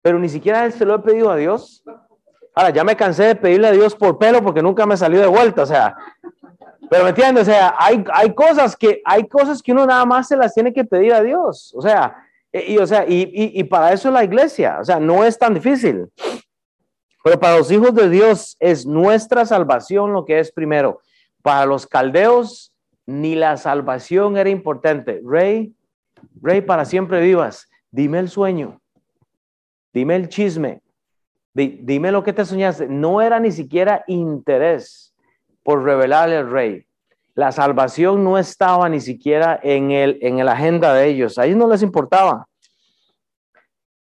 [0.02, 1.82] pero ni siquiera se lo he pedido a Dios.
[2.54, 5.26] Ahora, ya me cansé de pedirle a Dios por pelo porque nunca me salió de
[5.26, 5.96] vuelta, o sea,
[6.90, 10.26] pero me entiendes, o sea, hay, hay cosas que hay cosas que uno nada más
[10.26, 12.16] se las tiene que pedir a Dios, o sea,
[12.52, 15.38] y, o sea, y, y, y para eso es la iglesia, o sea, no es
[15.38, 16.08] tan difícil.
[17.22, 21.00] Pero para los hijos de Dios es nuestra salvación lo que es primero.
[21.42, 22.72] Para los caldeos,
[23.06, 25.20] ni la salvación era importante.
[25.24, 25.74] Rey,
[26.40, 28.80] rey, para siempre vivas, dime el sueño,
[29.92, 30.80] dime el chisme,
[31.52, 32.88] dime lo que te soñaste.
[32.88, 35.14] No era ni siquiera interés
[35.62, 36.86] por revelarle al rey.
[37.34, 41.38] La salvación no estaba ni siquiera en el en la agenda de ellos.
[41.38, 42.46] A ellos no les importaba.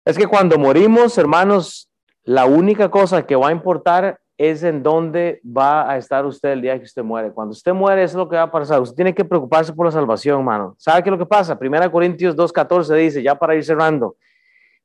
[0.05, 1.90] Es que cuando morimos, hermanos,
[2.25, 6.63] la única cosa que va a importar es en dónde va a estar usted el
[6.63, 7.31] día que usted muere.
[7.31, 8.81] Cuando usted muere, eso es lo que va a pasar.
[8.81, 10.75] Usted tiene que preocuparse por la salvación, hermano.
[10.79, 11.59] ¿Sabe qué es lo que pasa?
[11.59, 14.17] Primera Corintios 2.14 dice, ya para ir cerrando,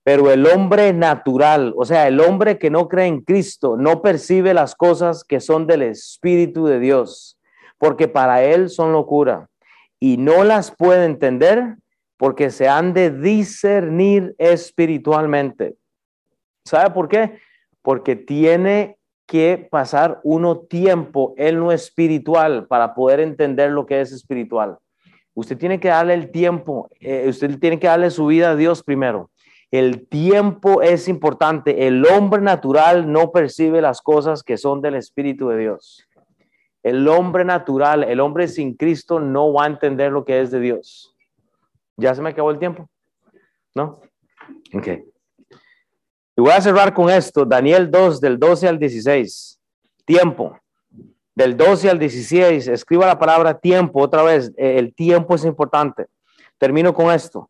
[0.04, 4.54] pero el hombre natural, o sea, el hombre que no cree en Cristo, no percibe
[4.54, 7.40] las cosas que son del Espíritu de Dios,
[7.78, 9.48] porque para él son locura
[10.00, 11.78] y no las puede entender
[12.18, 15.76] porque se han de discernir espiritualmente.
[16.66, 17.40] ¿Sabe por qué?
[17.82, 18.98] Porque tiene
[19.28, 24.78] que pasar uno tiempo en lo espiritual para poder entender lo que es espiritual.
[25.36, 28.84] Usted tiene que darle el tiempo, eh, usted tiene que darle su vida a Dios
[28.84, 29.30] primero.
[29.70, 31.88] El tiempo es importante.
[31.88, 36.08] El hombre natural no percibe las cosas que son del Espíritu de Dios.
[36.82, 40.60] El hombre natural, el hombre sin Cristo no va a entender lo que es de
[40.60, 41.16] Dios.
[41.98, 42.90] ¿Ya se me acabó el tiempo?
[43.74, 44.00] ¿No?
[44.74, 44.88] Ok.
[46.38, 47.46] Y voy a cerrar con esto.
[47.46, 49.60] Daniel 2, del 12 al 16.
[50.04, 50.60] Tiempo.
[51.34, 52.68] Del 12 al 16.
[52.68, 54.52] Escriba la palabra tiempo otra vez.
[54.58, 56.08] El tiempo es importante.
[56.58, 57.50] Termino con esto.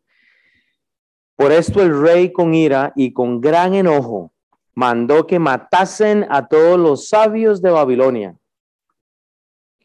[1.34, 4.32] Por esto el rey con ira y con gran enojo
[4.74, 8.36] mandó que matasen a todos los sabios de Babilonia.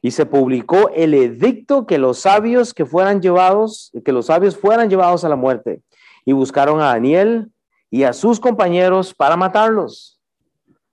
[0.01, 4.89] Y se publicó el edicto que los sabios que fueran llevados, que los sabios fueran
[4.89, 5.81] llevados a la muerte.
[6.25, 7.51] Y buscaron a Daniel
[7.91, 10.19] y a sus compañeros para matarlos.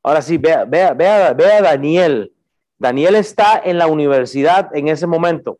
[0.03, 2.32] Ahora sí, vea, vea, vea, vea Daniel.
[2.76, 5.59] Daniel está en la universidad en ese momento.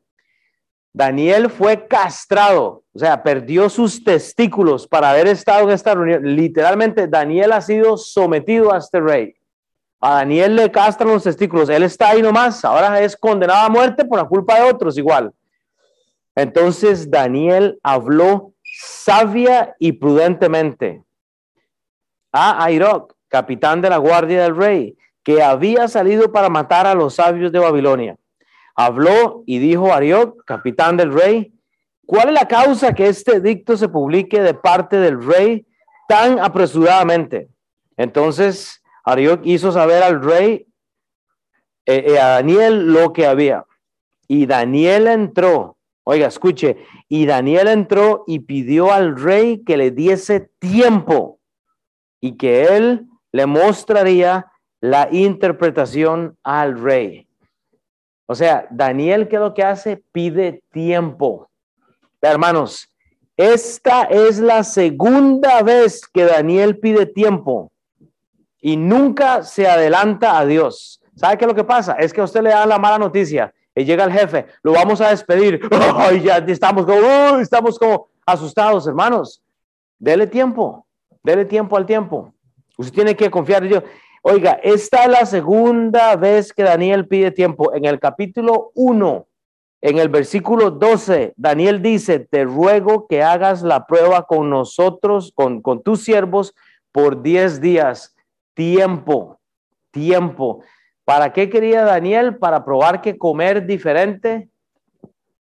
[0.93, 6.24] Daniel fue castrado, o sea, perdió sus testículos para haber estado en esta reunión.
[6.34, 9.34] Literalmente, Daniel ha sido sometido a este rey.
[10.01, 11.68] A Daniel le castran los testículos.
[11.68, 12.64] Él está ahí nomás.
[12.64, 15.32] Ahora es condenado a muerte por la culpa de otros igual.
[16.34, 21.03] Entonces Daniel habló sabia y prudentemente
[22.33, 27.14] a Airoc, capitán de la guardia del rey, que había salido para matar a los
[27.14, 28.16] sabios de Babilonia.
[28.74, 31.53] Habló y dijo a Arioc, capitán del rey,
[32.07, 35.66] ¿cuál es la causa que este edicto se publique de parte del rey
[36.09, 37.49] tan apresuradamente?
[37.97, 40.66] Entonces Arioc hizo saber al rey,
[41.87, 43.64] eh, eh, a Daniel, lo que había.
[44.29, 46.76] Y Daniel entró, oiga, escuche,
[47.09, 51.38] y Daniel entró y pidió al rey que le diese tiempo
[52.20, 54.46] y que él le mostraría
[54.80, 57.28] la interpretación al rey.
[58.26, 60.02] O sea, Daniel, ¿qué es lo que hace?
[60.12, 61.48] Pide tiempo.
[62.20, 62.92] Hermanos,
[63.36, 67.70] esta es la segunda vez que Daniel pide tiempo
[68.60, 71.00] y nunca se adelanta a Dios.
[71.14, 71.92] ¿Sabe qué es lo que pasa?
[71.94, 75.00] Es que a usted le da la mala noticia y llega el jefe, lo vamos
[75.00, 75.60] a despedir.
[76.14, 79.40] y ya estamos como, estamos como asustados, hermanos.
[80.00, 80.86] Dele tiempo,
[81.29, 82.33] dele tiempo al tiempo.
[82.79, 83.85] Usted tiene que confiar en Dios.
[84.22, 87.74] Oiga, esta es la segunda vez que Daniel pide tiempo.
[87.74, 89.26] En el capítulo 1,
[89.83, 95.61] en el versículo 12, Daniel dice, te ruego que hagas la prueba con nosotros, con,
[95.61, 96.55] con tus siervos,
[96.93, 98.16] por 10 días.
[98.55, 99.39] Tiempo,
[99.91, 100.62] tiempo.
[101.05, 102.39] ¿Para qué quería Daniel?
[102.39, 104.49] Para probar que comer diferente,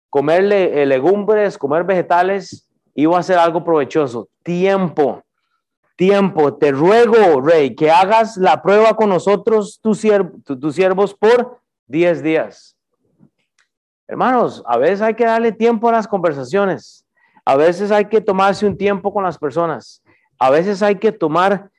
[0.08, 4.28] comer eh, legumbres, comer vegetales, iba a ser algo provechoso.
[4.42, 5.24] Tiempo
[5.96, 6.54] tiempo.
[6.54, 12.76] Te ruego, rey, que hagas la prueba con nosotros, tus, siervos, por 10 días.
[14.06, 17.06] Hermanos, a veces hay que darle tiempo a las conversaciones.
[17.44, 20.02] A veces hay que tomarse un tiempo con las personas.
[20.38, 21.70] A veces hay que tomar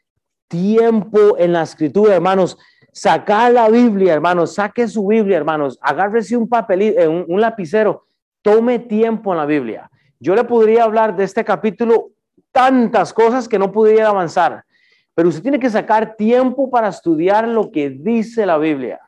[0.48, 2.58] tiempo en la escritura, hermanos.
[2.92, 4.56] Sacar la Biblia, hermanos.
[4.56, 5.78] Saque su Biblia, hermanos.
[5.82, 8.06] Agárrese un papelito, eh, un lapicero.
[8.42, 9.90] Tome tiempo en la Biblia.
[10.20, 12.12] Yo le podría hablar de este capítulo
[12.56, 14.64] tantas cosas que no pudiera avanzar.
[15.14, 19.02] Pero usted tiene que sacar tiempo para estudiar lo que dice la Biblia.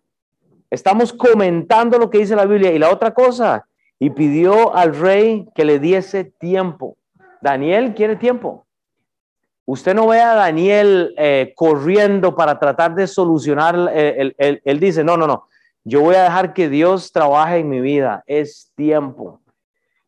[0.69, 2.73] Estamos comentando lo que dice la Biblia.
[2.73, 3.65] Y la otra cosa,
[3.99, 6.97] y pidió al rey que le diese tiempo.
[7.39, 8.65] Daniel quiere tiempo.
[9.65, 13.91] Usted no ve a Daniel eh, corriendo para tratar de solucionar.
[13.93, 15.47] Eh, él dice, no, no, no.
[15.85, 18.23] Yo voy a dejar que Dios trabaje en mi vida.
[18.27, 19.39] Es tiempo.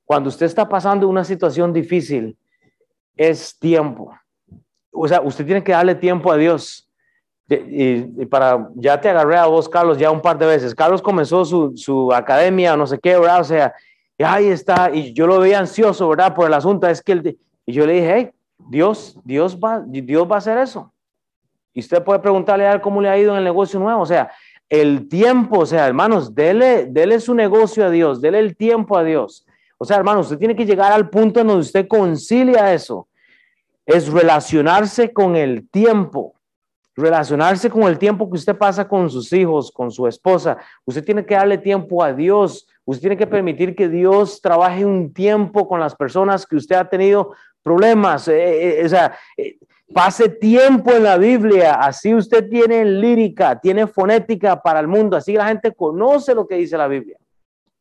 [0.03, 2.37] Cuando usted está pasando una situación difícil,
[3.19, 4.17] es tiempo.
[4.91, 6.89] O sea, usted tiene que darle tiempo a Dios.
[7.49, 10.73] Y, para, ya te agarré a vos, Carlos, ya un par de veces.
[10.73, 13.41] Carlos comenzó su, su academia, no sé qué, ¿verdad?
[13.41, 13.73] O sea,
[14.17, 16.33] y ahí está, y yo lo veía ansioso, ¿verdad?
[16.33, 20.35] Por el asunto, es que él, y yo le dije, Dios, Dios va, Dios va
[20.35, 20.93] a hacer eso.
[21.73, 24.01] Y usted puede preguntarle a él cómo le ha ido en el negocio nuevo.
[24.01, 24.31] O sea,
[24.69, 29.03] el tiempo, o sea, hermanos, dele, dele su negocio a Dios, dele el tiempo a
[29.03, 29.45] Dios.
[29.81, 33.07] O sea, hermanos, usted tiene que llegar al punto en donde usted concilia eso
[33.89, 36.35] es relacionarse con el tiempo,
[36.95, 40.57] relacionarse con el tiempo que usted pasa con sus hijos, con su esposa.
[40.85, 42.67] Usted tiene que darle tiempo a Dios.
[42.85, 46.87] Usted tiene que permitir que Dios trabaje un tiempo con las personas que usted ha
[46.87, 48.27] tenido problemas.
[48.27, 49.17] Eh, eh, eh, o sea,
[49.91, 51.75] pase tiempo en la Biblia.
[51.75, 55.17] Así usted tiene lírica, tiene fonética para el mundo.
[55.17, 57.17] Así la gente conoce lo que dice la Biblia.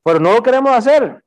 [0.03, 1.23] Pero no lo queremos hacer.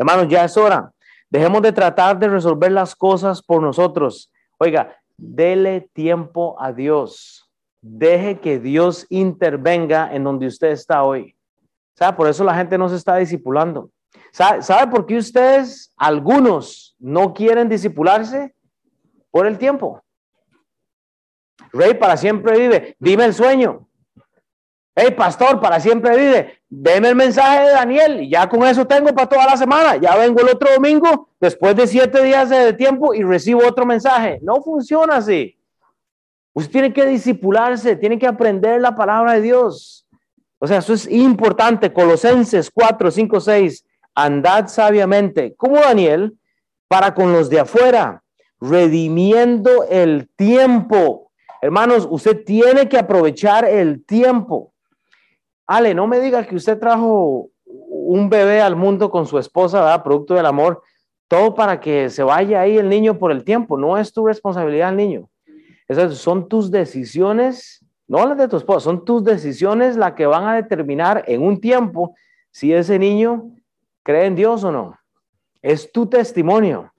[0.00, 0.90] Hermanos, ya es hora.
[1.28, 4.32] Dejemos de tratar de resolver las cosas por nosotros.
[4.56, 7.52] Oiga, dele tiempo a Dios.
[7.82, 11.36] Deje que Dios intervenga en donde usted está hoy.
[11.98, 12.16] ¿Sabe?
[12.16, 13.90] Por eso la gente no se está discipulando.
[14.32, 18.54] ¿Sabe, ¿Sabe por qué ustedes, algunos, no quieren disipularse?
[19.30, 20.02] Por el tiempo.
[21.74, 22.96] Rey para siempre vive.
[22.98, 23.86] Dime el sueño.
[25.02, 26.60] Hey, pastor, para siempre vive.
[26.68, 29.96] Deme el mensaje de Daniel y ya con eso tengo para toda la semana.
[29.96, 34.40] Ya vengo el otro domingo, después de siete días de tiempo y recibo otro mensaje.
[34.42, 35.56] No funciona así.
[36.52, 40.06] Usted tiene que disipularse, tiene que aprender la palabra de Dios.
[40.58, 41.94] O sea, eso es importante.
[41.94, 43.86] Colosenses 4, 5, 6.
[44.14, 46.36] Andad sabiamente, como Daniel,
[46.88, 48.22] para con los de afuera,
[48.60, 51.30] redimiendo el tiempo.
[51.62, 54.69] Hermanos, usted tiene que aprovechar el tiempo.
[55.70, 60.02] Ale, no me diga que usted trajo un bebé al mundo con su esposa, ¿verdad?
[60.02, 60.82] Producto del amor,
[61.28, 63.78] todo para que se vaya ahí el niño por el tiempo.
[63.78, 65.30] No es tu responsabilidad el niño.
[65.86, 70.48] Esas son tus decisiones, no las de tu esposa, son tus decisiones las que van
[70.48, 72.16] a determinar en un tiempo
[72.50, 73.52] si ese niño
[74.02, 74.98] cree en Dios o no.
[75.62, 76.92] Es tu testimonio.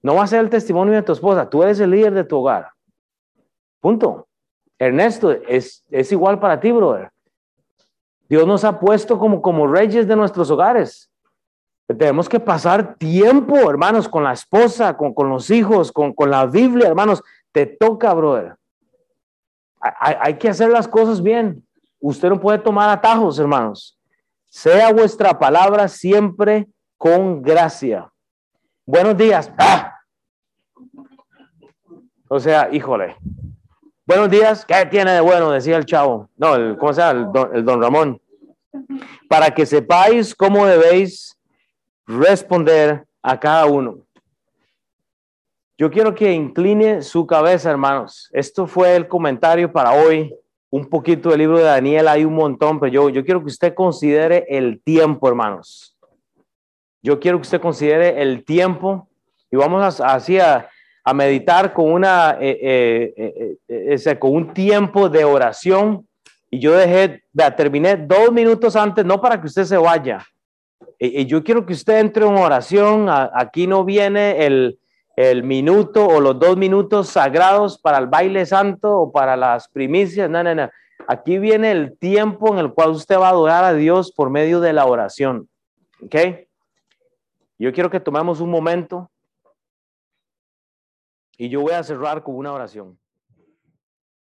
[0.00, 1.50] No va a ser el testimonio de tu esposa.
[1.50, 2.68] Tú eres el líder de tu hogar.
[3.80, 4.28] Punto.
[4.78, 7.11] Ernesto, es, es igual para ti, brother.
[8.32, 11.12] Dios nos ha puesto como, como reyes de nuestros hogares.
[11.86, 16.46] Tenemos que pasar tiempo, hermanos, con la esposa, con, con los hijos, con, con, la
[16.46, 17.22] Biblia, hermanos.
[17.52, 18.56] Te toca, brother.
[19.78, 21.62] Hay, que hacer las cosas bien.
[22.00, 24.00] Usted no puede tomar atajos, hermanos.
[24.48, 28.10] Sea vuestra palabra siempre con gracia.
[28.86, 29.52] Buenos días.
[29.58, 29.98] ¡Ah!
[32.28, 33.14] O sea, híjole.
[34.06, 34.64] Buenos días.
[34.64, 35.50] ¿Qué tiene de bueno?
[35.50, 36.30] Decía el chavo.
[36.38, 37.30] No, el, ¿cómo se llama?
[37.52, 38.21] el don Ramón
[39.28, 41.38] para que sepáis cómo debéis
[42.06, 43.98] responder a cada uno.
[45.78, 48.28] Yo quiero que incline su cabeza, hermanos.
[48.32, 50.34] Esto fue el comentario para hoy.
[50.70, 53.74] un poquito del libro de Daniel, hay un montón, pero yo, yo quiero que usted
[53.74, 55.98] considere el tiempo, hermanos.
[57.02, 59.08] Yo quiero que usted considere el tiempo
[59.50, 60.68] y vamos así a,
[61.14, 66.08] meditar con, una, eh, eh, eh, con un tiempo de oración.
[66.54, 67.24] Y yo dejé,
[67.56, 70.22] terminé dos minutos antes, no para que usted se vaya.
[70.98, 73.06] Y, yo quiero que usted entre en oración.
[73.08, 74.78] aquí no viene el,
[75.16, 80.28] el minuto o los dos minutos sagrados para el baile santo o para las primicias.
[80.28, 80.68] No, no, no.
[81.08, 84.60] Aquí viene el tiempo en el cual usted va a adorar a Dios por medio
[84.60, 85.48] de la oración.
[86.04, 86.16] ¿Ok?
[87.58, 89.10] Yo quiero que tomemos un momento
[91.38, 92.98] y yo voy a cerrar con una oración.